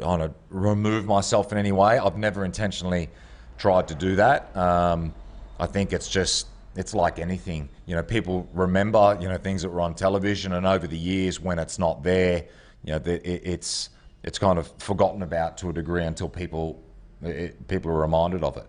[0.00, 1.98] kind of remove myself in any way.
[1.98, 3.08] I've never intentionally
[3.56, 4.54] tried to do that.
[4.56, 5.14] Um,
[5.58, 6.46] I think it's just
[6.78, 7.68] it's like anything.
[7.86, 11.40] You know, people remember you know things that were on television, and over the years
[11.40, 12.44] when it's not there,
[12.84, 13.90] you know, it, it's
[14.22, 16.80] it's kind of forgotten about to a degree until people
[17.20, 18.66] it, people are reminded of it.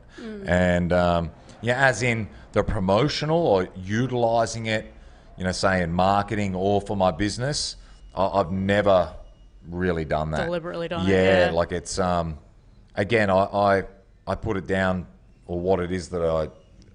[0.48, 4.92] And um, yeah, as in the promotional or utilizing it,
[5.38, 7.76] you know, say in marketing or for my business,
[8.16, 9.14] I, I've never
[9.70, 10.46] really done that.
[10.46, 11.52] Deliberately done it, yeah, yeah.
[11.52, 12.40] like it's um,
[12.96, 13.84] again, I, I
[14.26, 15.06] I put it down
[15.46, 16.50] or what it is that I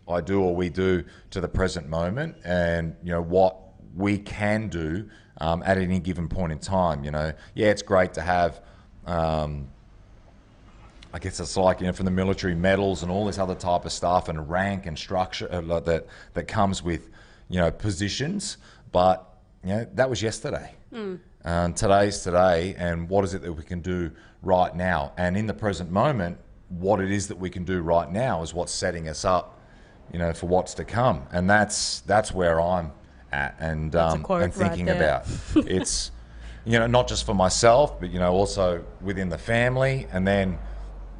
[0.08, 3.56] I do or we do to the present moment, and you know what
[3.96, 7.04] we can do um, at any given point in time.
[7.04, 8.60] You know, yeah, it's great to have.
[9.06, 9.68] Um,
[11.12, 13.84] I guess it's like you know from the military medals and all this other type
[13.84, 17.08] of stuff and rank and structure uh, that that comes with
[17.48, 18.58] you know positions,
[18.92, 20.74] but you know that was yesterday.
[21.46, 24.10] And today's today, and what is it that we can do
[24.42, 25.12] right now?
[25.18, 26.38] And in the present moment,
[26.68, 29.60] what it is that we can do right now is what's setting us up,
[30.12, 31.22] you know, for what's to come.
[31.32, 32.92] And that's that's where I'm
[33.32, 34.96] at, and um, and thinking there.
[34.96, 35.26] about
[35.68, 36.10] it's
[36.64, 40.58] you know not just for myself, but you know also within the family, and then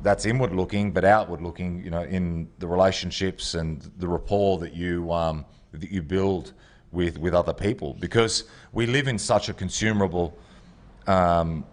[0.02, 1.82] that's inward looking, but outward looking.
[1.84, 6.52] You know, in the relationships and the rapport that you um, that you build
[6.92, 10.38] with with other people, because we live in such a consumable
[11.06, 11.64] um,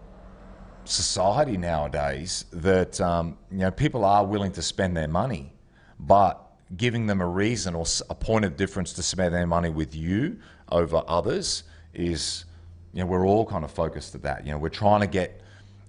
[0.84, 5.52] society nowadays that um, you know people are willing to spend their money,
[6.00, 6.41] but
[6.76, 10.38] giving them a reason or a point of difference to spend their money with you
[10.70, 12.44] over others is
[12.92, 14.46] you know we're all kind of focused at that.
[14.46, 15.40] You know we're trying to get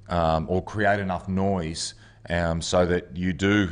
[0.10, 1.94] um, or create enough noise
[2.30, 3.70] um, so that you do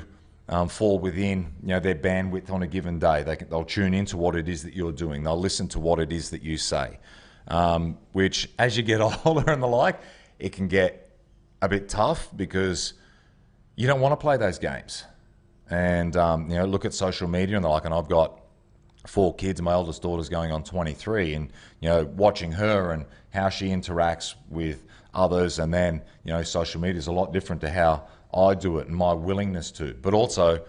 [0.50, 3.24] um, fall within you know their bandwidth on a given day.
[3.24, 5.24] They can, they'll tune into what it is that you're doing.
[5.24, 7.00] They'll listen to what it is that you say.
[7.48, 10.00] Um, which, as you get older and the like,
[10.40, 11.10] it can get
[11.62, 12.94] a bit tough because
[13.76, 15.06] you don't want to play those games.
[15.72, 18.40] And um, you know look at social media and they're like, and I've got
[19.08, 19.62] four kids.
[19.62, 24.36] My eldest daughter's going on 23, and you know, watching her and how she interacts
[24.50, 28.04] with others, and then you know, social media is a lot different to how
[28.34, 29.96] I do it and my willingness to.
[30.02, 30.64] But also,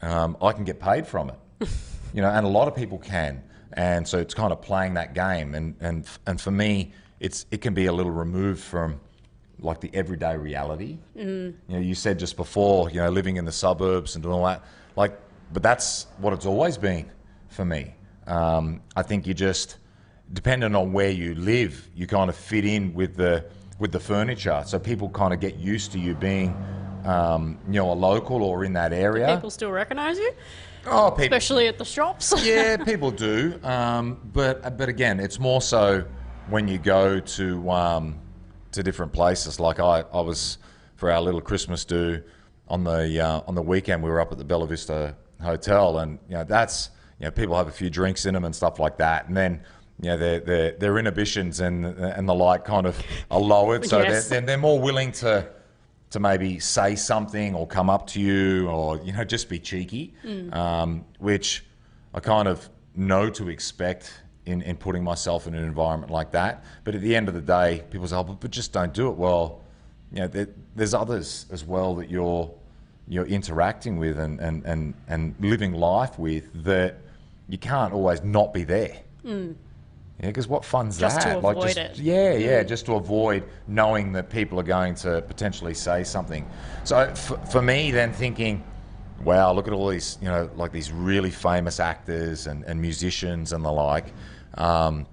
[0.00, 1.68] um, I can get paid from it,
[2.14, 3.42] you know, and a lot of people can,
[3.74, 7.60] and so it's kind of playing that game, and and and for me, it's it
[7.60, 8.98] can be a little removed from
[9.62, 10.98] like the everyday reality.
[11.14, 14.62] You know, you said just before, you know, living in the suburbs and all that,
[14.96, 15.18] like,
[15.52, 17.10] but that's what it's always been
[17.48, 17.94] for me.
[18.26, 19.76] Um, I think you just,
[20.32, 23.44] depending on where you live, you kind of fit in with the
[23.78, 24.62] with the furniture.
[24.64, 26.54] So people kind of get used to you being,
[27.04, 29.34] um, you know, a local or in that area.
[29.34, 30.32] People still recognise you,
[30.86, 32.32] oh, people, especially at the shops.
[32.44, 33.58] yeah, people do.
[33.64, 36.04] Um, but but again, it's more so
[36.48, 38.20] when you go to um,
[38.72, 39.60] to different places.
[39.60, 40.58] Like I, I was
[40.96, 42.22] for our little Christmas do
[42.68, 44.02] on the uh, on the weekend.
[44.02, 47.56] We were up at the Bella Vista Hotel, and you know that's you know people
[47.56, 49.62] have a few drinks in them and stuff like that, and then.
[50.00, 54.00] You know, their, their, their inhibitions and and the like kind of are lowered, so
[54.00, 54.26] Yes.
[54.28, 55.46] they're, they're, they're more willing to
[56.10, 60.12] to maybe say something or come up to you or you know just be cheeky,
[60.52, 61.64] um, which
[62.14, 66.64] I kind of know to expect in, in putting myself in an environment like that.
[66.84, 69.08] But at the end of the day, people say, oh, but, but just don't do
[69.08, 69.16] it.
[69.16, 69.60] Well,
[70.12, 72.52] you know, there, there's others as well that you're
[73.08, 76.98] you're interacting with and, and, and, and living life with that
[77.48, 78.96] you can't always not be there.
[79.22, 79.52] Hmm.
[80.20, 81.38] Yeah, because what fun's Just to that?
[81.38, 81.98] avoid just, it.
[81.98, 86.48] Yeah, yeah, just to avoid knowing that people are going to potentially say something.
[86.84, 87.12] So
[87.50, 88.62] for me, then thinking,
[89.24, 93.52] wow, look at all these, you know, like these really famous actors and, and musicians
[93.52, 94.12] and the like.
[94.54, 95.06] Um,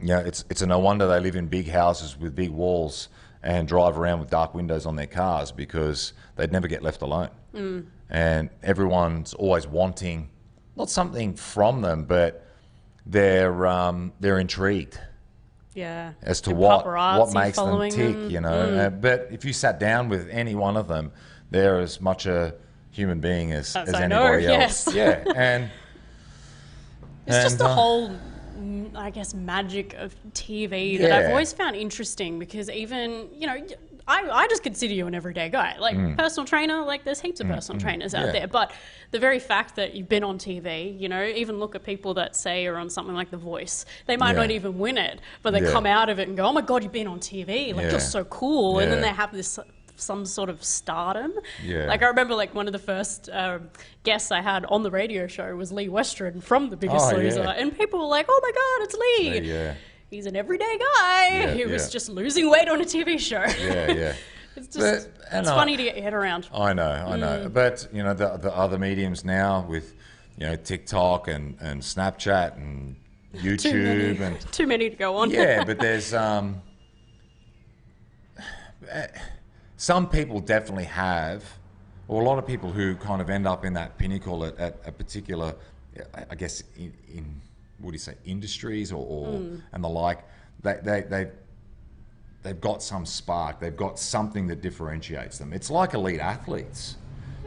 [0.00, 3.08] you know, it's it's a no wonder they live in big houses with big walls
[3.42, 7.30] and drive around with dark windows on their cars because they'd never get left alone.
[8.08, 10.30] And everyone's always wanting
[10.76, 12.46] not something from them, but
[13.06, 14.98] they're um, they're intrigued
[15.74, 16.12] yeah.
[16.22, 18.30] as to And what what makes them tick, them.
[18.30, 18.48] you know.
[18.50, 21.12] Uh, but if you sat down with any one of them,
[21.50, 22.54] they're as much a
[22.90, 24.86] human being as, As as I know, anybody else.
[24.92, 24.94] yes.
[24.94, 25.70] Yeah, and
[27.26, 28.10] It's just the uh, whole,
[28.58, 33.56] mm, I guess, magic of TV that I've always found interesting because even, you know,
[34.08, 35.76] I, I just consider you an everyday guy.
[35.78, 38.26] Like, personal trainer, like, there's heaps of personal trainers out Mm.
[38.26, 38.40] Yeah.
[38.40, 38.48] there.
[38.48, 38.72] But
[39.12, 42.34] the very fact that you've been on TV, you know, even look at people that
[42.34, 44.40] say are on something like The Voice, they might Yeah.
[44.40, 45.70] not even win it, but they Yeah.
[45.70, 47.72] come out of it and go, oh my God, you've been on TV.
[47.72, 47.90] Like, Yeah.
[47.92, 48.80] you're so cool.
[48.80, 49.60] And then they have this
[50.00, 51.32] some sort of stardom.
[51.62, 51.86] Yeah.
[51.86, 53.70] Like I remember, like one of the first um,
[54.02, 57.40] guests I had on the radio show was Lee Western from The Biggest Oh, Loser,
[57.42, 57.50] yeah.
[57.50, 59.48] and people were like, "Oh my God, it's Lee!
[59.52, 59.74] yeah,
[60.10, 61.28] He's an everyday guy.
[61.28, 64.14] Yeah, he was just losing weight on a TV show." yeah, yeah.
[64.56, 66.48] it's just But- it's I- funny to get your head around.
[66.52, 67.46] I know, I know.
[67.46, 67.52] Mm.
[67.52, 69.94] But you know, the the other mediums now with
[70.38, 72.96] you know TikTok and and Snapchat and
[73.32, 75.30] Too YouTube many, and too many to go on.
[75.30, 76.60] yeah, but there's um,
[78.90, 79.06] eh,
[79.80, 81.42] some people definitely have,
[82.06, 84.78] or a lot of people who kind of end up in that pinnacle at, at
[84.84, 85.54] a particular,
[86.30, 87.40] I- guess, in, in
[87.78, 89.56] what do you say, industries or, or hmm.
[89.72, 90.18] and the like.
[90.62, 91.30] They they they
[92.42, 93.58] they've got some spark.
[93.58, 95.54] They've got something that differentiates them.
[95.54, 96.98] It's like elite athletes.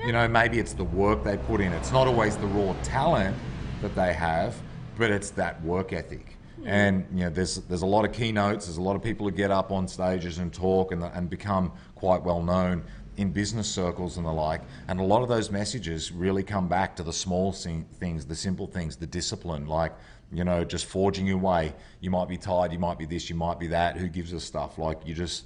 [0.04, 1.72] You know, maybe it's the work they put in.
[1.74, 3.38] It's not always the raw talent
[3.84, 4.60] that they have,
[4.98, 6.36] but it's that work ethic.
[6.66, 8.66] And you know, there's there's a lot of keynotes.
[8.66, 11.72] There's a lot of people who get up on stages and talk and and become
[11.96, 12.84] quite well known
[13.18, 14.62] in business circles and the like.
[14.88, 18.68] And a lot of those messages really come back to the small things, the simple
[18.68, 19.94] things, the discipline, like
[20.32, 21.74] you know, just forging your way.
[22.02, 22.72] You might be tired.
[22.72, 23.30] You might be this.
[23.30, 23.98] You might be that.
[23.98, 24.78] Who gives a stuff?
[24.78, 25.46] Like you just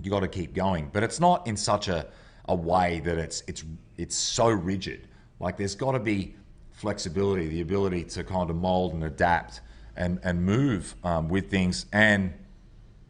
[0.00, 0.90] you got to keep going.
[0.92, 2.06] But it's not in such a,
[2.48, 3.64] a way that it's it's
[3.96, 5.08] it's so rigid.
[5.38, 6.34] Like there's got to be
[6.72, 9.60] flexibility, the ability to kind of mold and adapt
[9.96, 12.32] and and move um, with things and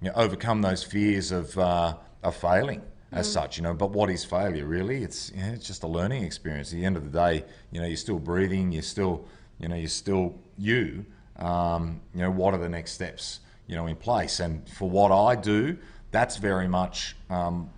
[0.00, 3.56] you know, overcome those fears of uh, of failing as such.
[3.56, 5.02] You know, but what is failure really?
[5.02, 6.72] It's you know, it's just a learning experience.
[6.72, 8.72] At the end of the day, you know, you're still breathing.
[8.72, 9.24] You're still
[9.58, 11.04] you know you're still you.
[11.36, 13.40] Um, you know, what are the next steps?
[13.66, 14.40] You know, in place.
[14.40, 15.76] And for what I do,
[16.12, 17.70] that's very much um,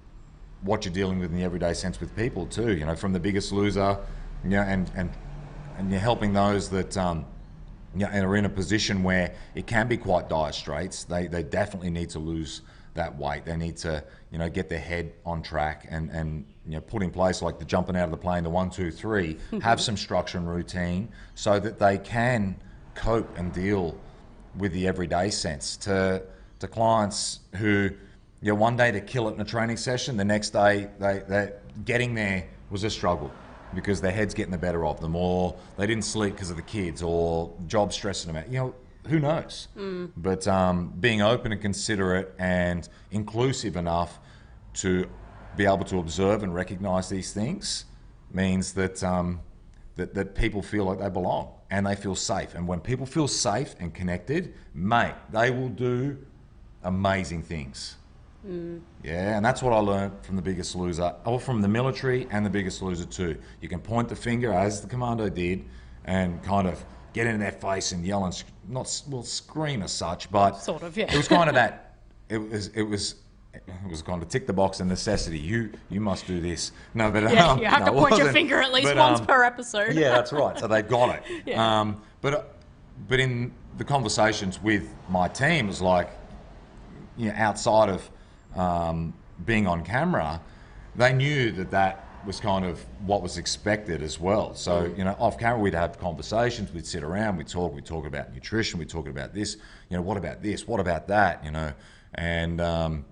[0.62, 2.76] what you're dealing with in the everyday sense with people too.
[2.76, 3.98] You know, from the biggest loser,
[4.44, 5.11] you know, and and
[5.78, 7.24] and you're helping those that um,
[7.99, 11.05] you know, and are in a position where it can be quite dire straits.
[11.05, 12.62] They they definitely need to lose
[12.94, 13.44] that weight.
[13.44, 17.03] They need to you know get their head on track and and you know put
[17.03, 19.96] in place like the jumping out of the plane, the one two three, have some
[19.96, 22.57] structure and routine so that they can
[22.94, 23.99] cope and deal
[24.57, 26.22] with the everyday sense to
[26.61, 27.90] to clients who
[28.40, 31.22] you know one day to kill it in a training session the next day they
[31.28, 31.53] they
[31.84, 33.30] getting there was a struggle
[33.74, 36.62] because their head's getting the better of them, or they didn't sleep because of the
[36.62, 38.50] kids, or job stressing them out.
[38.50, 38.74] You know,
[39.08, 39.68] who knows?
[40.16, 44.18] But um, being open and considerate and inclusive enough
[44.74, 45.08] to
[45.56, 47.84] be able to observe and recognise these things
[48.32, 49.40] means that, um,
[49.96, 52.54] that that people feel like they belong and they feel safe.
[52.54, 56.18] And when people feel safe and connected, mate, they will do
[56.82, 57.96] amazing things.
[58.45, 62.45] Yeah, and that's what I learned from the Biggest Loser, or from the military and
[62.47, 63.36] the Biggest Loser too.
[63.61, 65.64] You can point the finger as the commando did,
[66.05, 66.82] and kind of
[67.12, 70.82] get in their face and yell and sc- not well scream as such, but Sort
[70.82, 71.12] of, yeah.
[71.12, 71.84] It was kind of that.
[72.30, 73.14] It was it was.
[73.55, 75.39] It was kind of tick the box and necessity.
[75.39, 76.72] You you must do this.
[76.93, 79.20] No, but Yeah, um, you have no, to point your finger at least But, once
[79.20, 79.95] um, per episode.
[79.95, 80.57] yeah, that's right.
[80.59, 81.22] So they got it.
[81.47, 81.80] Yeah.
[81.80, 82.55] Um, but
[83.09, 86.11] but in the conversations with my team, it was like,
[87.16, 88.09] you know, outside of
[88.57, 90.40] um, being on camera,
[90.96, 94.55] they knew that that was kind of what was expected as well.
[94.55, 98.07] So you know, off camera, we'd have conversations, we'd sit around, we'd talk, we'd talk
[98.07, 99.57] about nutrition, we'd talk about this.
[99.88, 100.66] You know, what about this?
[100.66, 101.44] What about that?
[101.44, 101.72] You know,
[102.14, 103.05] and um,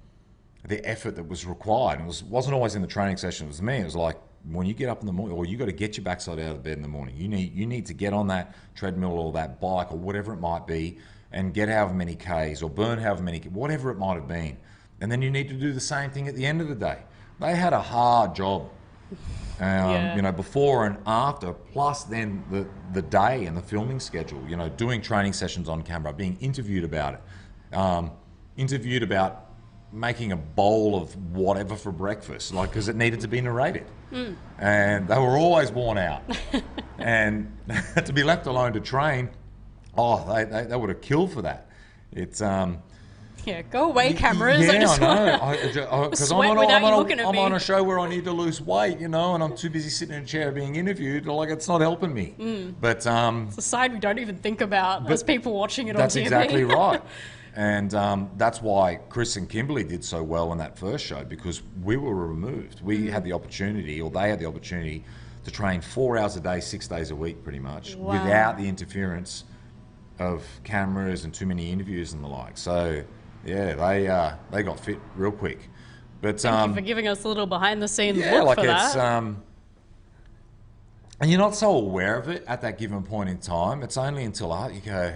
[0.66, 2.00] the effort that was required.
[2.00, 3.46] It was, wasn't always in the training session.
[3.46, 3.76] It was me.
[3.76, 4.16] It was like
[4.50, 6.56] when you get up in the morning, or you got to get your backside out
[6.56, 7.16] of bed in the morning.
[7.16, 10.40] You need you need to get on that treadmill or that bike or whatever it
[10.40, 10.98] might be,
[11.32, 14.56] and get however many k's or burn however many, whatever it might have been.
[15.00, 16.98] And then you need to do the same thing at the end of the day.
[17.40, 18.70] They had a hard job.
[19.10, 19.16] Um,
[19.58, 20.16] Yeah.
[20.16, 24.56] You know, before and after, plus then the, the day and the filming schedule, you
[24.56, 28.10] know, doing training sessions on camera, being interviewed about it, um,
[28.56, 29.46] interviewed about
[29.92, 33.86] making a bowl of whatever for breakfast, like, because it needed to be narrated.
[34.58, 36.22] And they were always worn out.
[36.98, 37.56] and
[38.04, 39.30] to be left alone to train,
[39.96, 41.68] oh, they, they, they would have killed for that.
[42.12, 42.78] It's, um,
[43.46, 44.66] Yeah, go away, cameras.
[44.66, 46.08] yeah, I just I know.
[46.10, 48.60] Because I'm, on, I'm, on, a, I'm on a show where I need to lose
[48.60, 51.26] weight, you know, and I'm too busy sitting in a chair being interviewed.
[51.26, 52.34] Like it's not helping me.
[52.38, 52.74] Mm.
[52.80, 56.00] But um, It's a side we don't even think about as people watching it on
[56.00, 56.02] TV.
[56.02, 57.00] That's exactly right.
[57.54, 61.62] And um, that's why Chris and Kimberly did so well in that first show because
[61.84, 62.80] we were removed.
[62.80, 62.82] Mm.
[62.82, 65.04] We had the opportunity, or they had the opportunity,
[65.44, 68.12] to train four hours a day, six days a week, pretty much, Wow.
[68.12, 69.44] without the interference
[70.18, 72.58] of cameras and too many interviews and the like.
[72.58, 73.04] So,
[73.46, 75.70] yeah, they uh, they got fit real quick.
[76.20, 78.58] But Thank um, you for giving us a little behind the scenes yeah, look like
[78.58, 79.16] for it's that.
[79.16, 79.42] um,
[81.20, 83.82] and you're not so aware of it at that given point in time.
[83.82, 85.14] It's only until uh, you go,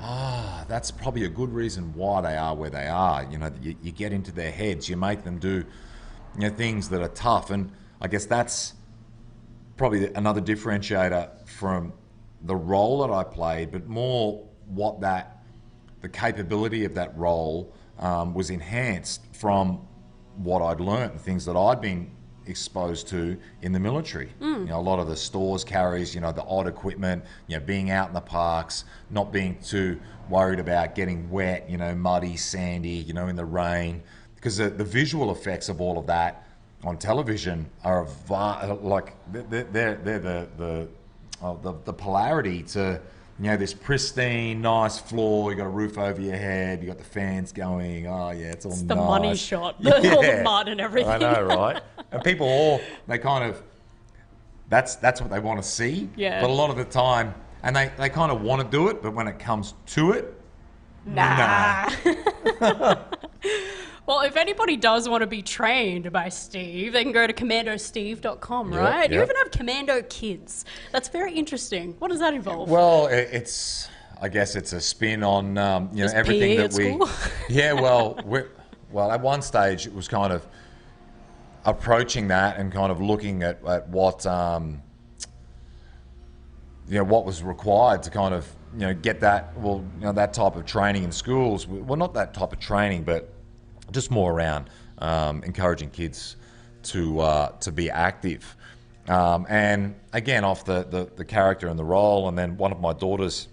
[0.00, 3.26] ah, that's probably a good reason why they are where they are.
[3.30, 5.64] You know, you, you get into their heads, you make them do,
[6.34, 8.74] you know, things that are tough, and I guess that's
[9.76, 11.92] probably another differentiator from
[12.42, 15.39] the role that I played, but more what that
[16.00, 19.86] the capability of that role um, was enhanced from
[20.36, 22.10] what I'd learnt and things that I'd been
[22.46, 24.30] exposed to in the military.
[24.40, 27.64] You know, a lot of the stores carries, you know, the odd equipment, you know,
[27.64, 32.36] being out in the parks, not being too worried about getting wet, you know, muddy,
[32.36, 34.02] sandy, you know, in the rain,
[34.36, 36.46] because the, the visual effects of all of that
[36.82, 40.88] on television are va- like they're, they're, they're the the,
[41.42, 43.00] oh, the the polarity to
[43.40, 46.98] you know this pristine nice floor you got a roof over your head you got
[46.98, 50.68] the fans going oh yeah it's all It's the money shot, the, all the mud
[50.68, 51.10] and everything.
[51.10, 51.82] I know right
[52.12, 53.62] and people all they kind of
[54.68, 56.40] that's that's what they want to see Yeah.
[56.40, 59.02] but a lot of the time and they, they kind of want to do it
[59.02, 60.34] but when it comes to it
[61.06, 61.88] Nah.
[64.06, 68.72] well, if anybody does want to be trained by Steve, they can go to commandosteve.com,
[68.72, 69.10] Yep, right?
[69.10, 70.64] You even have Commando Kids.
[70.92, 71.94] That's very interesting.
[71.98, 72.68] What does that involve?
[72.68, 73.88] Well, it's
[74.22, 76.92] I guess it's a spin on um, you know Just everything PE that at we.
[76.92, 77.08] school?
[77.48, 78.18] Yeah, well,
[78.90, 80.46] well, at one stage it was kind of
[81.64, 84.82] approaching that and kind of looking at, at what um,
[86.88, 90.12] you know what was required to kind of you know get that well you know
[90.12, 91.66] that type of training in schools.
[91.66, 93.32] Well, not that type of training, but
[93.92, 96.36] just more around um, encouraging kids
[96.84, 98.56] to uh, to be active.
[99.08, 102.80] Um, and again, off the, the, the character and the role, and then one of
[102.80, 103.48] my daughters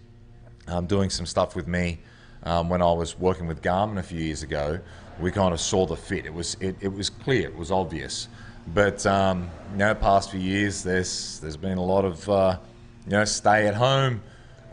[0.67, 1.99] um, doing some stuff with me
[2.43, 4.79] um, when I was working with Garmin a few years ago.
[5.19, 6.25] We kind of saw the fit.
[6.25, 7.47] It was it, it was clear.
[7.47, 8.27] It was obvious.
[8.73, 12.59] But um, you know, past few years, there's there's been a lot of uh,
[13.05, 14.21] you know stay at home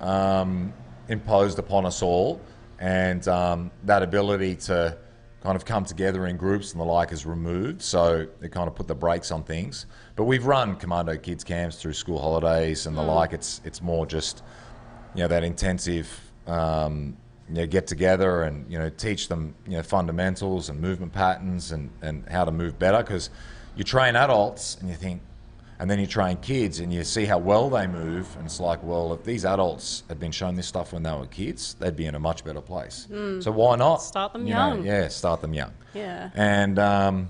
[0.01, 0.73] um,
[1.09, 2.41] imposed upon us all,
[2.79, 4.99] and um, that ability to
[5.45, 7.83] kind of come together in groups and the like is removed.
[7.83, 9.85] So it kind of put the brakes on things.
[10.17, 13.35] But we've run Commando Kids camps through school holidays and the like.
[13.35, 14.43] It's it's more just
[15.15, 16.09] you know that intensive
[16.47, 17.19] um,
[17.51, 21.73] you know, get together and you know teach them you know fundamentals and movement patterns
[21.73, 23.29] and, and how to move better because
[23.77, 25.21] you train adults and you think
[25.79, 28.35] And then you train kids and you see how well they move.
[28.37, 31.27] And it's like, well, if these adults had been shown this stuff when they were
[31.27, 33.09] kids, they'd be in a much better place.
[33.41, 33.97] So why not?
[33.97, 34.87] Start them you know, young.
[34.87, 35.73] yeah, start them young.
[35.93, 36.31] Yeah.
[36.35, 37.29] And um,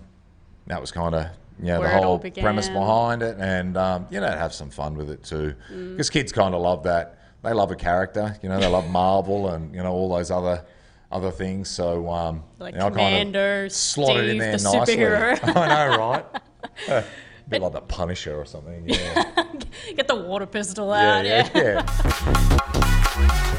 [0.67, 1.27] that was kind of
[1.61, 3.37] you know, the whole premise behind it.
[3.39, 5.55] And, um, you know, have some fun with it too.
[5.73, 5.93] Mm.
[5.93, 7.19] Because kids kind of love that.
[7.43, 8.37] They love a character.
[8.43, 10.65] You know, they love Marvel and, you know, all those other
[11.13, 11.69] other things.
[11.69, 14.97] So, um, Like you know, I kinda slotted in Steve, there the nicely.
[14.97, 15.57] superhero.
[15.57, 15.97] I know,
[16.89, 17.05] right?
[17.45, 18.85] a bit like the Punisher or something.
[18.87, 19.33] Yeah,
[19.97, 21.25] Get the water pistol yeah, out.
[21.25, 21.51] yeah.
[21.55, 22.61] yeah.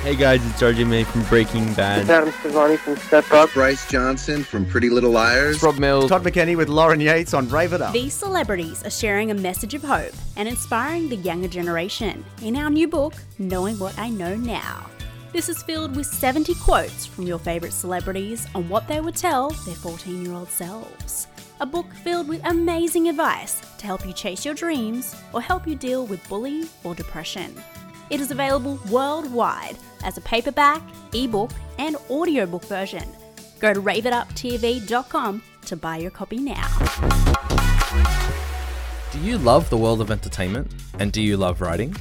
[0.02, 2.08] Hey guys, it's RJ Mitte from Breaking Bad.
[2.08, 3.52] Adam Sevani from Step Up.
[3.54, 5.64] Bryce Johnson from Pretty Little Liars.
[5.64, 6.10] Rob Mills.
[6.10, 7.92] Todd McKenney with Lauren Yates on Rave It Up.
[7.92, 12.70] These celebrities are sharing a message of hope and inspiring the younger generation in our
[12.70, 14.86] new book, Knowing What I Know Now.
[15.34, 19.50] This is filled with 70 quotes from your favourite celebrities on what they would tell
[19.50, 21.28] their 14 year old selves.
[21.62, 25.76] A book filled with amazing advice to help you chase your dreams or help you
[25.76, 27.56] deal with bullying or depression.
[28.10, 30.82] It is available worldwide as a paperback,
[31.14, 33.08] ebook, and audiobook version.
[33.60, 36.68] Go to raveituptv.com to buy your copy now.
[39.14, 40.74] Do you love the world of entertainment?
[41.00, 41.96] And do you love writing?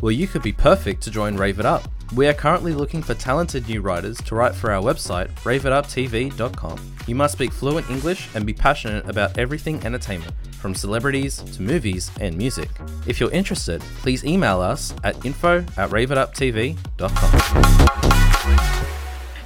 [0.00, 1.82] Well, you could be perfect to join Rave It Up.
[2.12, 6.94] We are currently looking for talented new writers to write for our website, raveituptv.com.
[7.06, 12.10] You must speak fluent English and be passionate about everything entertainment, from celebrities to movies
[12.20, 12.68] and music.
[13.06, 17.90] If you're interested, please email us at info at raveituptv.com.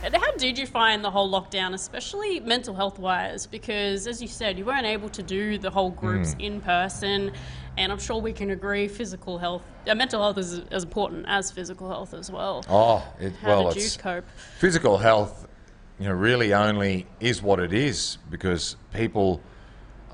[0.03, 3.47] And How did you find the whole lockdown, especially mental health wise?
[3.47, 6.41] Because, as you said, you weren't able to do the whole groups hmm.
[6.41, 7.33] in person,
[7.77, 11.51] and I'm sure we can agree physical health, uh, mental health is as important as
[11.51, 12.65] physical health as well.
[12.69, 14.25] Oh, it, How well, did you cope?
[14.59, 15.49] physical health.
[15.99, 19.41] You know, really only is what it is because people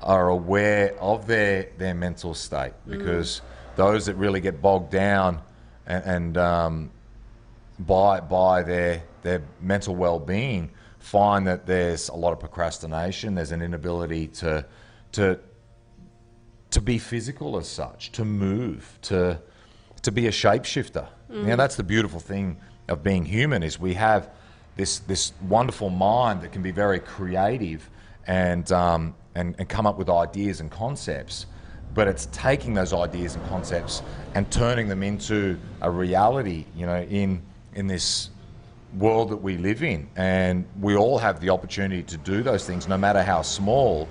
[0.01, 2.73] are aware of their their mental state.
[2.87, 3.41] Because
[3.75, 5.41] those that really get bogged down
[5.87, 6.91] and, and um,
[7.79, 13.33] by by their their mental well-being find that there's a lot of procrastination.
[13.33, 14.65] There's an inability to
[15.13, 15.39] to
[16.71, 19.39] to be physical as such, to move, to
[20.01, 21.07] to be a shapeshifter.
[21.29, 22.57] You know, that's the beautiful thing
[22.87, 24.29] of being human is we have
[24.75, 27.89] this this wonderful mind that can be very creative
[28.27, 31.45] and um, and, and come up with ideas and concepts.
[31.93, 34.01] But it's taking those ideas and concepts
[34.33, 37.41] and turning them into a reality, you know, in
[37.73, 38.29] in this
[38.97, 40.09] world that we live in.
[40.15, 44.07] And we all have the opportunity to do those things, no matter how small.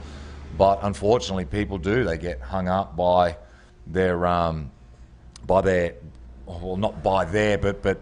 [0.56, 2.04] But unfortunately, people do.
[2.04, 3.36] They get hung up by
[3.86, 4.70] their, um,
[5.46, 5.94] by their,
[6.46, 8.00] well, not by their, but but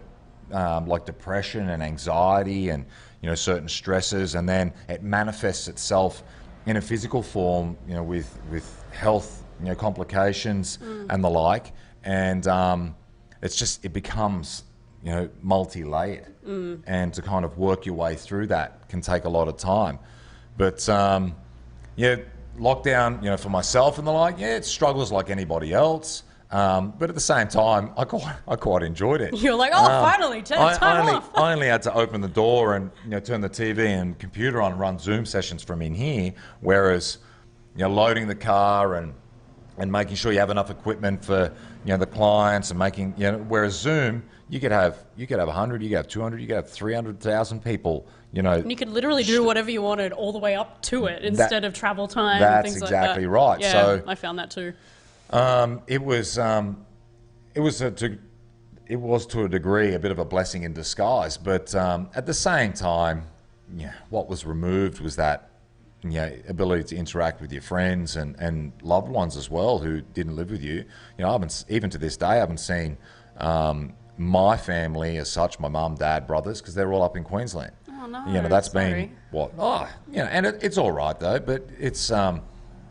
[0.51, 2.85] um, like depression and anxiety and
[3.21, 6.23] you know certain stresses, and then it manifests itself
[6.65, 10.79] in a physical form, you know, with with health, you know, complications
[11.09, 11.73] and the like.
[12.03, 12.95] And um,
[13.41, 14.63] it's just it becomes
[15.03, 16.33] you know multi-layered,
[16.87, 19.99] and to kind of work your way through that can take a lot of time.
[20.57, 21.35] But um,
[21.95, 22.17] yeah,
[22.59, 26.23] lockdown, you know, for myself and the like, yeah, it struggles like anybody else.
[26.51, 29.35] Um, but at the same time, I quite, I quite enjoyed it.
[29.35, 31.29] You're like, oh, finally, turn I, time I only, off.
[31.35, 34.59] I only had to open the door and you know turn the TV and computer
[34.61, 36.33] on and run Zoom sessions from in here.
[36.61, 37.19] Whereas,
[37.75, 39.13] you know, loading the car and
[39.77, 41.53] and making sure you have enough equipment for
[41.85, 45.39] you know the clients and making you know whereas Zoom you could have you could
[45.39, 48.77] have 100 you could have 200 you could have 300,000 people you know And you
[48.77, 52.07] could literally do whatever you wanted all the way up to it instead of travel
[52.07, 53.39] time and that's things exactly like that.
[53.39, 53.59] right.
[53.61, 54.73] Yeah, So- I found that too.
[55.31, 56.85] Um, it was um,
[57.53, 58.17] it was a to,
[58.87, 62.25] it was to a degree a bit of a blessing in disguise, but um, at
[62.25, 63.23] the same time,
[63.75, 65.49] yeah, what was removed was that
[66.01, 70.01] you know, ability to interact with your friends and, and loved ones as well who
[70.01, 70.75] didn't live with you.
[70.77, 70.85] You
[71.19, 72.97] know, I haven't even to this day I haven't seen
[73.37, 77.73] um, my family as such, my mum, dad, brothers, because they're all up in Queensland.
[78.01, 78.91] Oh, no, You know, that's sorry.
[78.91, 79.51] been what?
[79.59, 82.41] Oh, you know, and it, it's all right though, but it's um,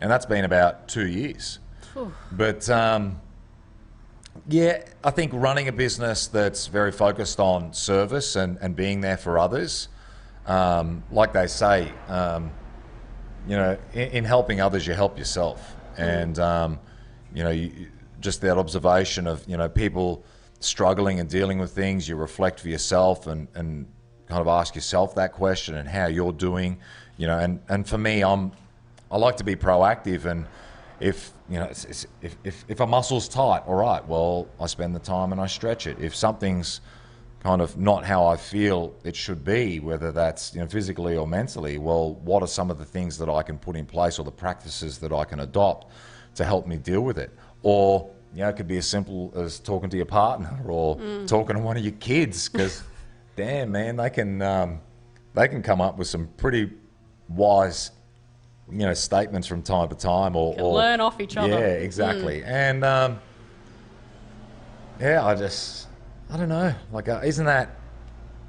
[0.01, 1.59] and that's been about two years.
[2.31, 3.21] But um,
[4.49, 9.17] yeah, I think running a business that's very focused on service and, and being there
[9.17, 9.89] for others,
[10.47, 12.53] um, like they say, um,
[13.49, 15.75] you know, in, in helping others, you help yourself.
[15.97, 16.79] And, um,
[17.35, 17.89] you know, you,
[18.21, 20.25] just that observation of, you know, people
[20.61, 23.87] struggling and dealing with things, you reflect for yourself and, and
[24.29, 26.79] kind of ask yourself that question and how you're doing,
[27.17, 28.53] you know, and, and for me, I'm,
[29.11, 30.47] I like to be proactive and
[31.01, 34.67] if, you know, it's, it's, if, if, if a muscle's tight, all right, well, I
[34.67, 35.99] spend the time and I stretch it.
[36.01, 36.81] If something's
[37.41, 41.25] kind of not how I feel it should be, whether that's you know physically or
[41.25, 41.79] mentally.
[41.79, 44.33] Well, what are some of the things that I can put in place or the
[44.33, 45.87] practices that I can adopt
[46.35, 47.31] to help me deal with it?
[47.63, 51.27] or you know, it could be as simple as talking to your partner or Mm.
[51.27, 52.49] talking to one of your kids.
[52.49, 52.83] Because,
[53.39, 54.81] damn man, they can um,
[55.35, 56.71] they can come up with some pretty
[57.29, 57.93] wise,
[58.71, 61.49] you know, statements from time to time, or, or learn off each other.
[61.49, 62.43] Yeah, exactly.
[62.45, 63.21] And um,
[65.01, 65.87] yeah, I just
[66.29, 66.75] I don't know.
[66.93, 67.77] Like, uh, isn't that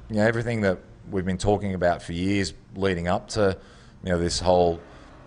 [0.08, 0.78] you know everything that
[1.10, 3.56] we've been talking about for years leading up to
[4.02, 4.80] you know this whole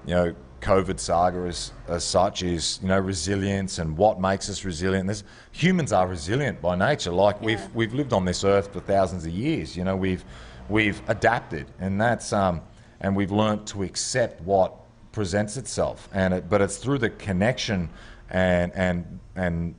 [0.06, 4.64] you know COVID saga as, as such is you know resilience and what makes us
[4.64, 5.08] resilient.
[5.08, 7.12] There's, humans are resilient by nature.
[7.12, 9.76] Like we've we've lived on this earth for thousands of years.
[9.78, 10.24] You know we've
[10.70, 12.62] we've adapted and that's um
[13.02, 14.74] and we've learnt to accept what
[15.12, 17.90] presents itself and it, but it's through the connection
[18.30, 19.76] and and and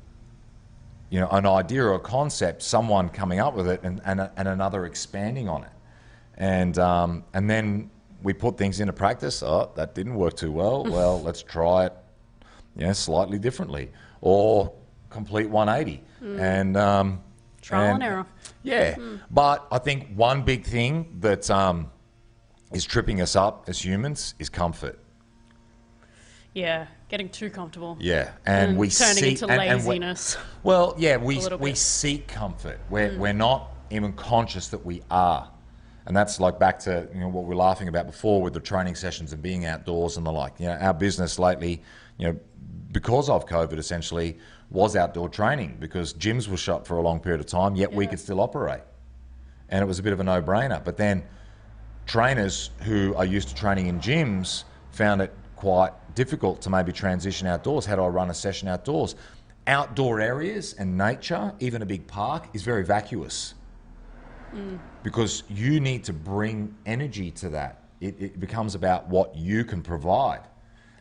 [1.14, 4.48] you know, an idea or a concept, someone coming up with it, and, and, and
[4.48, 5.70] another expanding on it,
[6.36, 7.88] and um, and then
[8.24, 9.42] we put things into practice.
[9.42, 10.82] Oh, that didn't work too well.
[10.94, 11.92] Well, let's try it,
[12.76, 14.72] you know, slightly differently, or
[15.10, 16.40] complete 180, Mm.
[16.40, 17.20] and um,
[17.60, 18.26] Trial and error.
[18.62, 19.20] Yeah, Mm.
[19.30, 21.90] but I think one big thing that um,
[22.72, 24.98] is tripping us up as humans is comfort.
[26.54, 27.96] Yeah, getting too comfortable.
[28.00, 30.36] Yeah, and, And we turning seek into and- and laziness.
[30.62, 31.76] well, yeah, we we bit.
[31.78, 32.78] seek comfort.
[32.90, 33.18] We're Mm.
[33.18, 35.50] we're not even conscious that we are,
[36.06, 38.60] and that's like back to you know what we were laughing about before with the
[38.60, 40.58] training sessions and being outdoors and the like.
[40.58, 41.82] You know, our business lately,
[42.18, 42.38] you know,
[42.92, 44.38] because of COVID, essentially
[44.70, 48.06] was outdoor training because gyms were shut for a long period of time, yet we
[48.06, 48.82] could still operate,
[49.68, 50.84] and it was a bit of a no-brainer.
[50.84, 51.24] But then
[52.06, 57.46] trainers who are used to training in gyms found it quite difficult to maybe transition
[57.46, 57.86] outdoors.
[57.86, 59.16] How do I run a session outdoors?
[59.66, 63.54] Outdoor areas and nature, even a big park, is very vacuous
[65.02, 67.84] because you need to bring energy to that.
[68.00, 70.42] It, it becomes about what you can provide.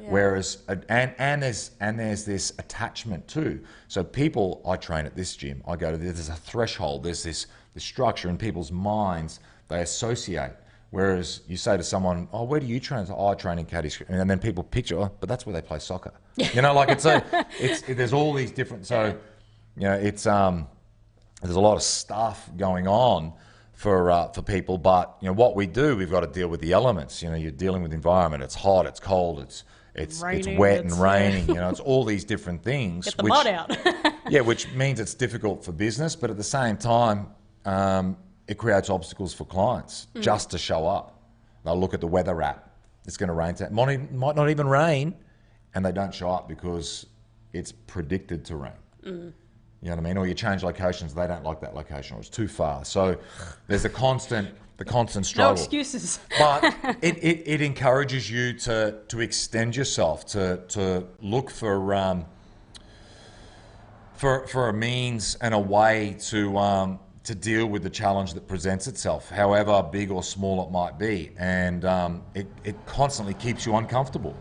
[0.09, 3.61] Whereas, and, and there's and there's this attachment too.
[3.87, 5.63] So people, I train at this gym.
[5.67, 6.13] I go to this.
[6.13, 7.03] There's a threshold.
[7.03, 9.39] There's this this structure in people's minds.
[9.69, 10.53] They associate.
[10.89, 13.89] Whereas you say to someone, "Oh, where do you train?" Oh, I train in Caddy
[14.09, 16.11] and then people picture, "Oh, but that's where they play soccer."
[16.53, 17.23] You know, like it's a,
[17.59, 18.85] it's there's all these different.
[18.85, 19.17] So,
[19.77, 20.67] you know, it's um,
[21.43, 23.33] there's a lot of stuff going on
[23.73, 24.77] for uh, for people.
[24.77, 27.21] But you know what we do, we've got to deal with the elements.
[27.21, 28.43] You know, you're dealing with the environment.
[28.43, 28.85] It's hot.
[28.85, 29.39] It's cold.
[29.39, 29.63] It's
[29.95, 31.47] it's it's wet it's- and raining.
[31.47, 33.05] You know, it's all these different things.
[33.05, 33.77] Get the which- mud out.
[34.29, 37.27] yeah, which means it's difficult for business, but at the same time,
[37.65, 38.17] um,
[38.47, 40.21] it creates obstacles for clients Mm.
[40.21, 41.21] just to show up.
[41.63, 42.69] They'll look at the weather app.
[43.05, 43.53] It's going to rain.
[43.55, 43.69] Today.
[43.71, 45.13] Might, might not even rain,
[45.75, 47.05] and they don't show up because
[47.53, 48.71] it's predicted to rain.
[49.05, 49.33] Mm.
[49.83, 50.17] You know what I mean?
[50.17, 52.85] Or you change locations, they don't like that location, or it's too far.
[52.85, 53.17] So
[53.67, 55.55] there's a constant, the constant struggle.
[55.55, 56.19] no excuses.
[56.39, 56.63] But
[57.01, 62.25] it, it, it encourages you to, to extend yourself, to, to look for, um,
[64.13, 68.47] for, for a means and a way to, um, to deal with the challenge that
[68.47, 71.31] presents itself, however big or small it might be.
[71.37, 74.37] And um, it, it constantly keeps you uncomfortable.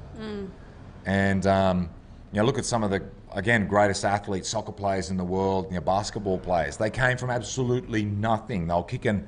[1.05, 1.91] And um,
[2.33, 3.03] you know, look at some of the
[3.35, 6.77] again greatest athletes, soccer players in the world, you know, basketball players.
[6.77, 8.67] They came from absolutely nothing.
[8.67, 9.27] They were kicking,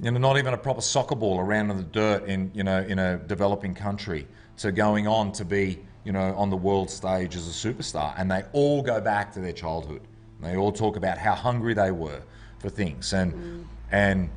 [0.00, 2.80] you know, not even a proper soccer ball around in the dirt in you know
[2.80, 4.26] in a developing country
[4.58, 8.14] to going on to be you know on the world stage as a superstar.
[8.16, 10.02] And they all go back to their childhood.
[10.40, 12.22] They all talk about how hungry they were
[12.58, 14.30] for things and and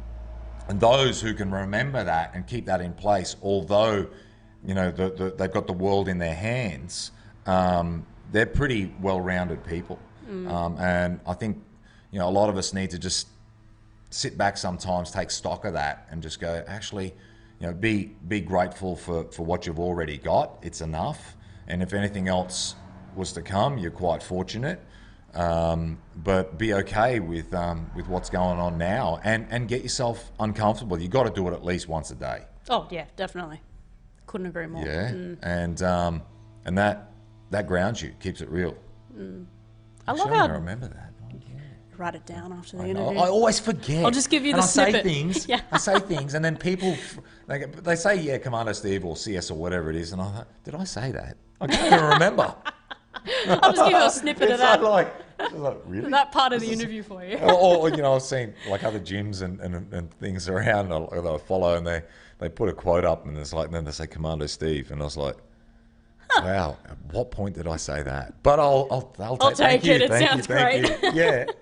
[0.68, 4.08] and those who can remember that and keep that in place, although
[4.64, 7.12] you know the, the, they've got the world in their hands,
[7.45, 9.99] um, they're pretty well-rounded people.
[10.47, 11.61] Um, and I think
[12.11, 13.27] you know a lot of us need to just
[14.11, 17.13] sit back sometimes, take stock of that, and just go actually,
[17.59, 20.57] you know, be be grateful for for what you've already got.
[20.61, 21.36] It's enough,
[21.67, 22.75] and if anything else
[23.13, 24.79] was to come, you're quite fortunate.
[25.34, 30.32] Um, but be okay with um, with what's going on now, and and get yourself
[30.39, 30.97] uncomfortable.
[30.99, 32.43] You've got to do it at least once a day.
[32.69, 33.59] oh yeah, definitely.
[34.27, 34.86] Couldn't agree more.
[34.86, 35.38] Yeah, Mm.
[35.41, 36.21] and um,
[36.63, 37.11] and that
[37.52, 38.76] that grounds you, keeps it real.
[39.16, 39.45] Mm.
[40.08, 41.14] I love how remember that.
[41.97, 43.20] write it down after the I, interview.
[43.20, 44.04] I always forget.
[44.04, 45.47] I'll just give you and the I say things.
[45.47, 45.62] Yeah.
[45.72, 46.97] I say things, and then people
[47.47, 50.47] they, they say, "Yeah, Commando Steve" or CS or whatever it is, and I thought,
[50.64, 51.38] did I say that?
[51.60, 52.56] I can't even remember.
[53.47, 54.82] I'll just give you a snippet of that.
[54.82, 55.14] like,
[55.54, 56.10] like, really?
[56.10, 57.38] That part of the interview for you.
[57.38, 61.26] or, or, you know, I've seen like other gyms and, and, and things around that
[61.28, 62.02] I follow, and they,
[62.39, 65.06] they put a quote up, and it's like, then they say Commando Steve, and I
[65.06, 65.36] was like,
[66.38, 68.41] wow, at what point did I say that?
[68.43, 70.03] But I'll, I'll, I'll, I'll take you, it.
[70.03, 70.89] It thank sounds you, great.
[71.03, 71.11] you.
[71.13, 71.45] Yeah.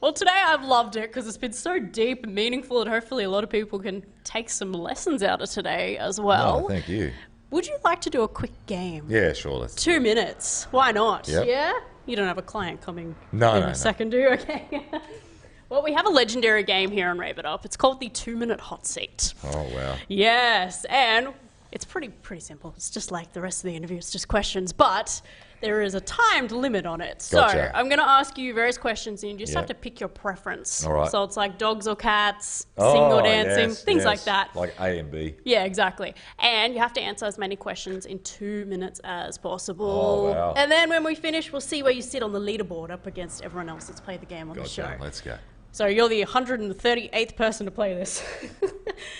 [0.00, 3.30] Well, today I've loved it because it's been so deep and meaningful, and hopefully a
[3.30, 6.64] lot of people can take some lessons out of today as well.
[6.64, 7.12] Oh, thank you.
[7.50, 9.06] Would you like to do a quick game?
[9.08, 9.52] Yeah, sure.
[9.52, 9.76] Let's.
[9.76, 10.66] Two minutes.
[10.72, 11.28] Why not?
[11.28, 11.46] Yep.
[11.46, 11.72] Yeah?
[12.06, 13.74] You don't have a client coming No, in no, a no.
[13.74, 14.28] second, do you?
[14.30, 14.84] Okay.
[15.68, 17.64] well, we have a legendary game here on Rave It Up.
[17.64, 19.32] It's called the two minute hot seat.
[19.44, 19.96] Oh wow.
[20.08, 21.28] Yes, and
[21.72, 22.72] it's pretty pretty simple.
[22.76, 23.96] It's just like the rest of the interview.
[23.98, 25.20] It's just questions, but
[25.62, 27.22] there is a timed limit on it.
[27.22, 27.74] So Gotcha.
[27.74, 29.60] I'm going to ask you various questions, and you just Yeah.
[29.60, 30.84] have to pick your preference.
[30.84, 31.10] All right.
[31.10, 34.24] So it's like dogs or cats, Oh, or dancing, yes, things like yes.
[34.26, 34.50] that.
[34.54, 35.34] Like A and B.
[35.44, 36.14] Yeah, exactly.
[36.38, 39.86] And you have to answer as many questions in two minutes as possible.
[39.90, 40.54] Oh, wow.
[40.56, 43.42] And then when we finish, we'll see where you sit on the leaderboard up against
[43.42, 44.82] everyone else that's played the game on the show.
[44.82, 45.02] Gotcha.
[45.02, 45.36] Let's go.
[45.76, 48.24] So you're the 138th person to play this.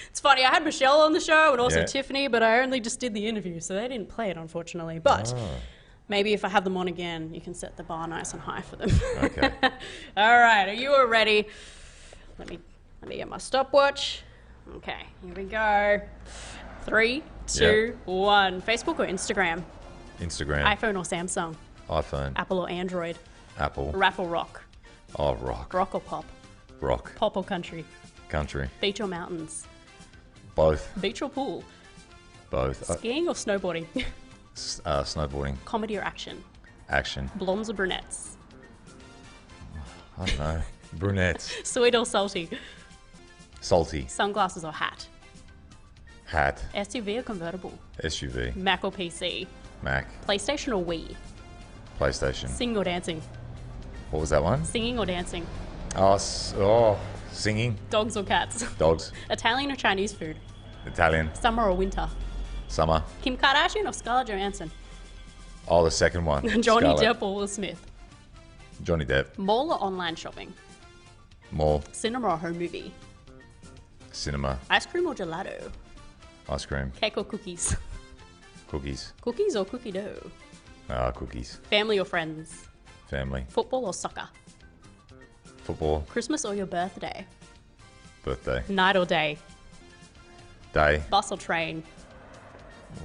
[0.09, 1.85] it's funny, I had Michelle on the show and also Yeah.
[1.85, 4.99] Tiffany, but I only just did the interview, so they didn't play it, unfortunately.
[4.99, 5.49] But Ah.
[6.09, 8.63] maybe if I have them on again, you can set the bar nice and high
[8.63, 8.89] for them.
[9.23, 9.51] Okay.
[10.17, 11.47] All right, are you all ready?
[12.39, 12.59] Let me
[13.03, 14.23] let me get my stopwatch.
[14.77, 16.01] Okay, here we go.
[16.87, 18.63] Three, two, one.
[18.63, 19.63] Facebook or Instagram?
[20.21, 20.65] Instagram.
[20.75, 21.55] iPhone or Samsung?
[21.91, 22.33] iPhone.
[22.37, 23.19] Apple or Android?
[23.59, 23.93] Apple.
[23.93, 24.63] Rap or rock?
[25.19, 25.75] Oh, rock.
[25.75, 26.25] Rock or pop?
[26.81, 27.15] Rock.
[27.17, 27.85] Pop or country?
[28.29, 28.69] Country.
[28.81, 29.67] Beach or mountains?
[30.55, 30.91] Both.
[31.01, 31.65] Beach or pool?
[32.51, 32.89] Both.
[32.91, 33.87] Uh, Skiing or snowboarding?
[34.55, 35.57] s- uh, snowboarding.
[35.65, 36.43] Comedy or action?
[36.89, 37.31] Action.
[37.37, 38.37] Blondes or brunettes?
[40.19, 40.63] I don't know.
[40.95, 41.53] Brunettes.
[41.65, 42.49] Sweet or salty?
[43.61, 44.07] Salty.
[44.09, 45.07] Sunglasses or hat?
[46.25, 46.63] Hat.
[46.75, 47.73] SUV or convertible?
[48.03, 48.55] SUV.
[48.57, 49.47] Mac or PC?
[49.83, 50.07] Mac.
[50.27, 51.15] PlayStation or Wii?
[52.01, 52.49] PlayStation.
[52.49, 53.21] Singing or dancing?
[54.11, 54.65] What was that one?
[54.65, 55.47] Singing or dancing?
[55.97, 56.19] Oh,
[56.59, 56.99] oh
[57.33, 57.79] singing.
[57.89, 58.71] Dogs or cats?
[58.75, 59.13] Dogs.
[59.31, 60.37] Italian or Chinese food?
[60.85, 61.35] Italian.
[61.35, 62.07] Summer or winter?
[62.69, 63.03] Summer.
[63.23, 64.71] Kim Kardashian or Scarlett Johansson?
[65.69, 66.43] Oh, the second one.
[66.63, 67.19] Johnny Scarlett.
[67.19, 67.81] Depp or Will Smith?
[68.83, 69.39] Johnny Depp.
[69.39, 70.53] Mall or online shopping?
[71.51, 71.83] Mall.
[71.93, 72.93] Cinema or home movie?
[74.13, 74.59] Cinema.
[74.69, 75.71] Ice cream or gelato?
[76.49, 76.93] Ice cream.
[77.01, 77.75] Cake or cookies?
[78.69, 79.13] Cookies.
[79.21, 80.31] Cookies or cookie dough?
[80.91, 81.61] Ah, cookies.
[81.71, 82.67] Family or friends?
[83.09, 83.45] Family.
[83.49, 84.29] Football or soccer?
[85.67, 86.05] Football.
[86.09, 87.27] Christmas or your birthday?
[88.23, 88.63] Birthday.
[88.69, 89.37] Night or day?
[90.73, 91.03] Day.
[91.11, 91.83] Bus or train?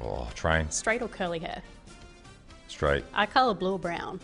[0.04, 0.70] Oh, train.
[0.70, 1.64] Straight or curly hair?
[2.68, 3.04] Straight.
[3.16, 4.20] Eye color blue or brown?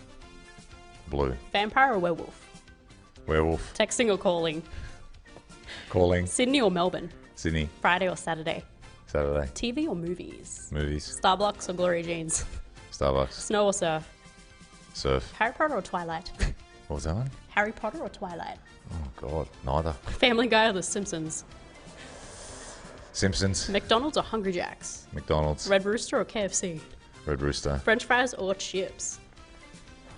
[1.08, 1.34] Blue.
[1.52, 2.62] Vampire or werewolf?
[3.26, 3.74] Werewolf.
[3.74, 4.62] Texting or calling?
[5.90, 6.28] Calling.
[6.28, 7.10] Sydney or Melbourne?
[7.34, 7.68] Sydney.
[7.82, 8.64] Friday or Saturday?
[9.08, 9.48] Saturday.
[9.56, 10.70] TV or movies?
[10.72, 11.20] Movies.
[11.20, 12.46] Starbucks or Gloria Jean's?
[12.92, 13.32] Starbucks.
[13.32, 14.08] Snow or surf?
[14.94, 15.34] Surf.
[15.40, 16.32] Harry Potter or Twilight?
[16.88, 17.32] What was that one?
[17.58, 18.60] Harry Potter or Twilight?
[18.92, 19.48] Oh, God.
[19.66, 19.94] Neither.
[19.94, 21.44] Family Guy or The Simpsons?
[23.14, 23.68] Simpsons.
[23.68, 25.08] McDonald's or Hungry Jack's?
[25.12, 25.68] McDonald's.
[25.68, 26.80] Red Rooster or KFC?
[27.26, 27.80] Red Rooster.
[27.80, 29.20] French fries or chips?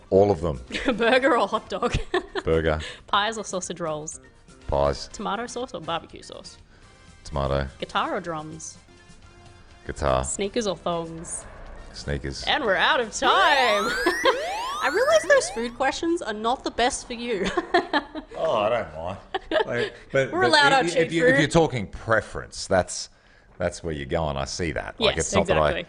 [0.10, 0.60] All of them.
[0.98, 1.96] Burger or hot dog?
[2.44, 2.82] Burger.
[3.08, 4.20] Pies or sausage rolls?
[4.68, 5.08] Pies.
[5.14, 6.58] Tomato sauce or barbecue sauce?
[7.24, 7.70] Tomato.
[7.80, 8.78] Guitar or drums?
[9.88, 10.26] Guitar.
[10.26, 11.46] Sneakers or thongs?
[11.94, 12.44] Sneakers.
[12.44, 13.94] And we're out of time.
[14.82, 17.48] I realize those food questions are not the best for you.
[18.42, 19.18] Oh, I don't mind.
[19.66, 23.10] Like, but, We're allowed our if, cheap if, you, if you're talking preference, that's
[23.58, 24.38] that's where you're going.
[24.38, 24.98] I see that.
[24.98, 25.82] Like Yes, it's not that exactly.
[25.84, 25.88] I,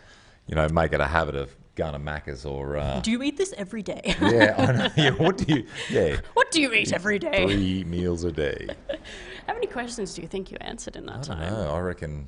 [0.48, 2.76] you know, make it a habit of going to Macca's or.
[2.76, 4.16] Uh, do you eat this every day?
[4.20, 4.88] yeah, I know.
[4.96, 5.66] Yeah, what do you?
[5.88, 7.46] Yeah, what do you eat every day?
[7.46, 8.66] three meals a day.
[9.46, 11.52] How many questions do you think you answered in that I don't time?
[11.52, 11.70] know.
[11.72, 12.26] I reckon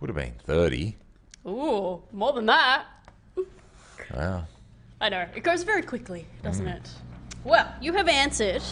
[0.00, 0.96] would have been thirty.
[1.46, 2.86] Ooh, more than that.
[4.14, 4.46] Wow.
[5.00, 5.26] I know.
[5.34, 6.76] It goes very quickly, doesn't Mm.
[6.76, 6.88] it?
[7.44, 8.62] Well, you have answered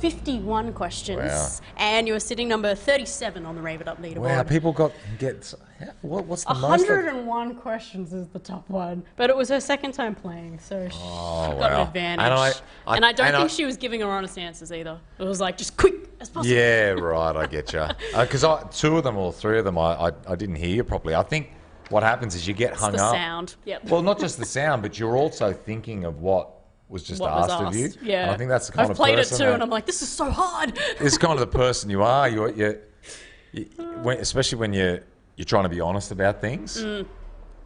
[0.00, 1.66] 51 questions, Wow.
[1.76, 4.18] and you are sitting number 37 on the Rave It Up leaderboard.
[4.18, 5.52] Wow, people got get.
[6.00, 6.86] What, what's the most?
[6.86, 10.88] that- 101 questions is the top one, but it was her second time playing, so
[10.88, 12.24] she Oh, got an advantage.
[12.24, 12.52] And I-
[12.86, 14.98] I- And I don't and think I- she was giving her honest answers either.
[15.18, 16.54] It was like just quick as possible.
[16.54, 17.34] Yeah, right.
[17.36, 17.84] I get you.
[18.16, 20.84] Because I two of them or three of them, I, I I didn't hear you
[20.84, 21.14] properly.
[21.16, 21.50] I think
[21.92, 23.14] what happens is you get hung the up.
[23.14, 23.56] sound.
[23.64, 23.84] Yep.
[23.84, 26.50] Well, not just the sound, but you're also thinking of what
[26.88, 27.86] was just what was asked, of you.
[27.86, 27.98] asked.
[28.02, 28.22] Yeah.
[28.22, 28.90] And I think that's the kind of.
[28.90, 30.78] I've of played it too, that- and I'm like, this is so hard.
[31.00, 32.28] it's kind of the person you are.
[32.28, 32.78] You're, you
[33.52, 33.64] you
[34.02, 35.00] when, especially when you're
[35.36, 36.82] you're trying to be honest about things.
[36.82, 37.06] Mm.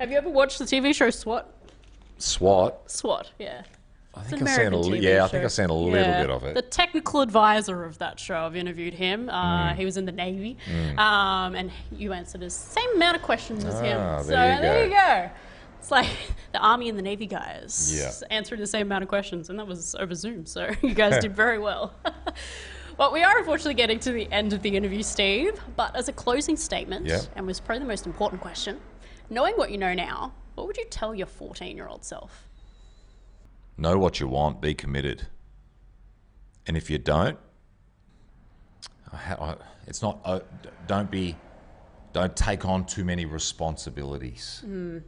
[0.01, 1.51] Have you ever watched the TV show SWAT?
[2.19, 2.91] SWAT.
[2.91, 3.63] SWAT, yeah.
[4.17, 5.25] I think I've seen a TV yeah.
[5.25, 6.21] I think I've seen a little Yeah.
[6.23, 6.55] bit of it.
[6.55, 9.29] The technical advisor of that show, I've interviewed him.
[9.29, 9.77] Uh, Mm.
[9.77, 10.99] He was in the Navy, Mm.
[10.99, 13.99] um, and you answered the same amount of questions as him.
[14.01, 15.31] Ah, so there you there you go.
[15.79, 16.09] It's like
[16.53, 18.11] the Army and the Navy guys Yeah.
[18.35, 20.47] answering the same amount of questions, and that was over Zoom.
[20.47, 21.93] So you guys did very well.
[22.99, 25.61] Well, we are unfortunately getting to the end of the interview, Steve.
[25.77, 28.81] But as a closing statement, and was probably the most important question,
[29.29, 32.46] knowing what you know now, what would you tell your 14 year old self?
[33.77, 35.27] Know what you want, be committed.
[36.67, 37.39] And if you don't,
[39.13, 40.19] I ha- I- it's not.
[40.25, 40.41] Uh,
[40.87, 41.37] don't be,
[42.13, 44.63] don't take on too many responsibilities.
[44.67, 45.03] Mm.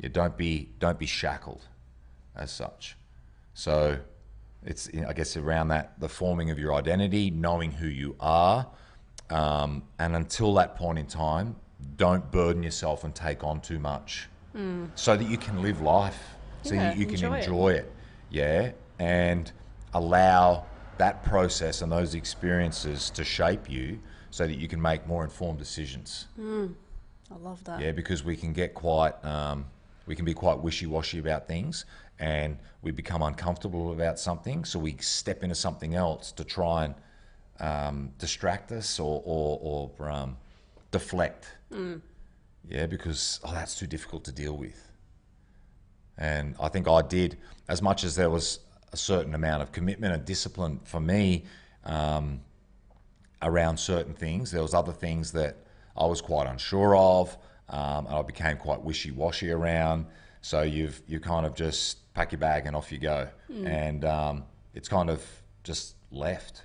[0.00, 1.62] You don't be don't be shackled
[2.36, 2.96] as such.
[3.54, 3.98] So
[4.64, 8.66] it's I guess around that the forming of your identity, knowing who you are,
[9.30, 11.56] um, and until that point in time,
[11.96, 14.90] don't burden yourself and take on too much, Mm.
[14.94, 16.33] so that you can live life,
[16.64, 17.76] so Yeah, you, you can enjoy it.
[17.76, 17.92] it.
[18.30, 19.50] Yeah, and
[19.92, 20.64] allow
[20.98, 24.00] that process and those experiences to shape you,
[24.30, 26.26] so that you can make more informed decisions.
[26.38, 26.74] Mm.
[27.30, 27.80] I love that.
[27.80, 29.66] Yeah, because we can get quite, um,
[30.06, 31.84] we can be quite wishy-washy about things,
[32.18, 36.94] and we become uncomfortable about something, so we step into something else to try and
[37.60, 40.36] um, distract us or or, or um,
[40.90, 41.56] deflect.
[41.72, 42.00] Mm.
[42.68, 44.90] Yeah, because oh, that's too difficult to deal with.
[46.18, 47.36] And I think I did
[47.68, 48.60] as much as there was
[48.92, 51.44] a certain amount of commitment and discipline for me
[51.84, 52.40] um,
[53.42, 54.50] around certain things.
[54.50, 55.56] There was other things that
[55.96, 57.36] I was quite unsure of,
[57.68, 60.06] um, and I became quite wishy-washy around.
[60.40, 63.66] So you've you kind of just pack your bag and off you go, Mm.
[63.66, 64.44] and um,
[64.74, 65.24] it's kind of
[65.64, 66.62] just left.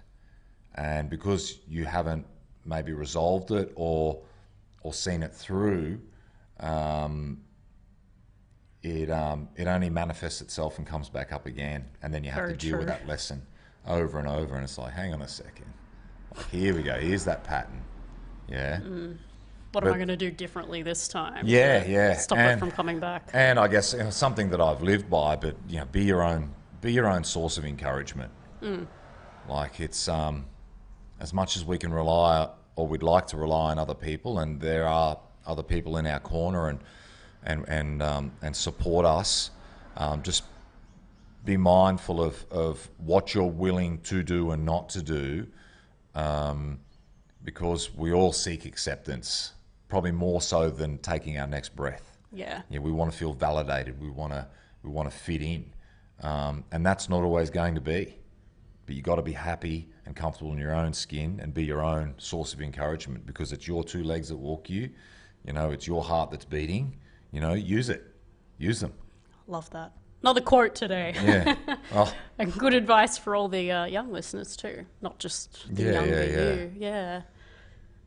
[0.76, 2.26] And because you haven't
[2.66, 4.22] maybe resolved it or
[4.82, 6.00] or seen it through,
[6.60, 7.42] um,
[8.84, 12.44] it um, it only manifests itself and comes back up again, and then you have
[12.44, 13.42] Very to deal with that lesson
[13.86, 14.56] over and over.
[14.56, 15.72] And it's like, hang on a second,
[16.36, 16.96] like, here we go.
[16.96, 17.84] Here's that pattern.
[18.48, 18.80] Yeah.
[18.80, 19.18] Mm.
[19.72, 21.46] What am I going to do differently this time?
[21.46, 22.16] Yeah, yeah.
[22.16, 23.30] Stop it from coming back.
[23.34, 26.24] And I guess you know, something that I've lived by, but you know, be your
[26.24, 26.52] own,
[26.82, 28.32] be your own source of encouragement.
[28.64, 28.88] Mm.
[29.48, 30.46] Like it's um,
[31.20, 34.60] as much as we can rely, or we'd like to rely on other people, and
[34.60, 36.80] there are other people in our corner and
[37.50, 39.52] and and um, and support us.
[39.98, 40.44] Um, just
[41.44, 45.48] be mindful of of what you're willing to do and not to do,
[46.16, 46.80] um,
[47.44, 49.54] because we all seek acceptance,
[49.88, 52.18] probably more so than taking our next breath.
[52.32, 52.62] Yeah.
[52.70, 54.00] Yeah, we want to feel validated.
[54.00, 54.48] We want to
[54.84, 55.74] we want to fit in,
[56.22, 58.16] um, and that's not always going to be.
[58.86, 61.84] But you got to be happy and comfortable in your own skin and be your
[61.84, 64.90] own source of encouragement because it's your two legs that walk you.
[65.46, 66.98] You know, it's your heart that's beating.
[67.32, 68.04] You know, use it,
[68.58, 68.94] use them.
[69.48, 69.92] Love that.
[70.22, 71.14] Another quote today.
[71.24, 71.56] Yeah.
[71.94, 72.14] Oh.
[72.38, 76.24] and good advice for all the uh, young listeners too, not just the Yeah, younger
[76.24, 76.54] yeah, yeah.
[76.54, 76.72] you.
[76.78, 77.22] Yeah.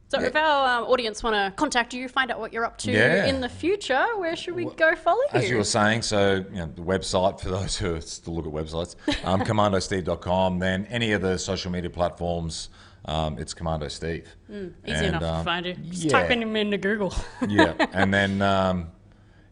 [0.09, 2.93] So if our um, audience want to contact you, find out what you're up to
[2.93, 3.25] Yeah.
[3.27, 5.41] in the future, where should we go follow you?
[5.41, 8.53] As you were saying, so you know, the website for those who still look at
[8.53, 8.95] websites,
[9.25, 10.59] um, commandosteve.com.
[10.59, 12.69] Then any of the social media platforms,
[13.07, 14.29] um, it's Commando Steve.
[14.51, 15.75] Mm, easy And, enough um, to find you.
[15.75, 16.11] Just yeah.
[16.13, 17.15] typing him into Google.
[17.49, 18.91] yeah, and then um,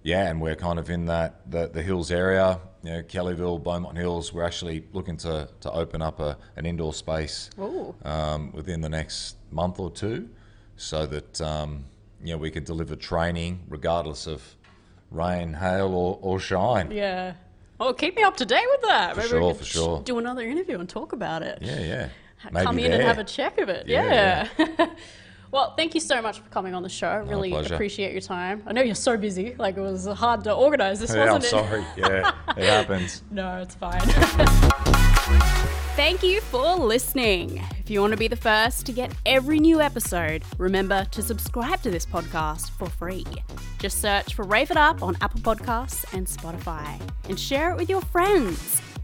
[0.02, 3.96] yeah, and we're kind of in that the, the hills area, you know, Kellyville, Beaumont
[3.96, 4.32] Hills.
[4.32, 7.50] We're actually looking to to open up a, an indoor space
[8.04, 10.28] um, within the next month or two,
[10.76, 11.84] so that um,
[12.22, 14.42] you know we can deliver training regardless of
[15.10, 16.90] rain, hail, or, or shine.
[16.90, 17.34] yeah.
[17.78, 19.14] Well, keep me up to date with that.
[19.14, 20.02] For Maybe sure, we for sure.
[20.02, 21.60] Do another interview and talk about it.
[21.62, 22.08] Yeah, yeah.
[22.52, 23.86] Maybe Come in and have a check of it.
[23.88, 24.86] Yeah, Yeah.
[25.52, 27.24] well, thank you so much for coming on the show.
[27.26, 27.74] Really pleasure.
[27.74, 28.62] appreciate your time.
[28.66, 29.54] I know you're so busy.
[29.58, 31.68] Like it was hard to organize this, Yeah, wasn't I'm it?
[31.68, 31.84] sorry.
[31.96, 33.22] Yeah, it happens.
[33.30, 34.00] no, it's fine.
[35.96, 37.62] Thank you for listening.
[37.80, 41.82] If you want to be the first to get every new episode, remember to subscribe
[41.82, 43.26] to this podcast for free.
[43.78, 46.98] Just search for Rave It Up on Apple Podcasts and Spotify
[47.28, 48.80] and share it with your friends.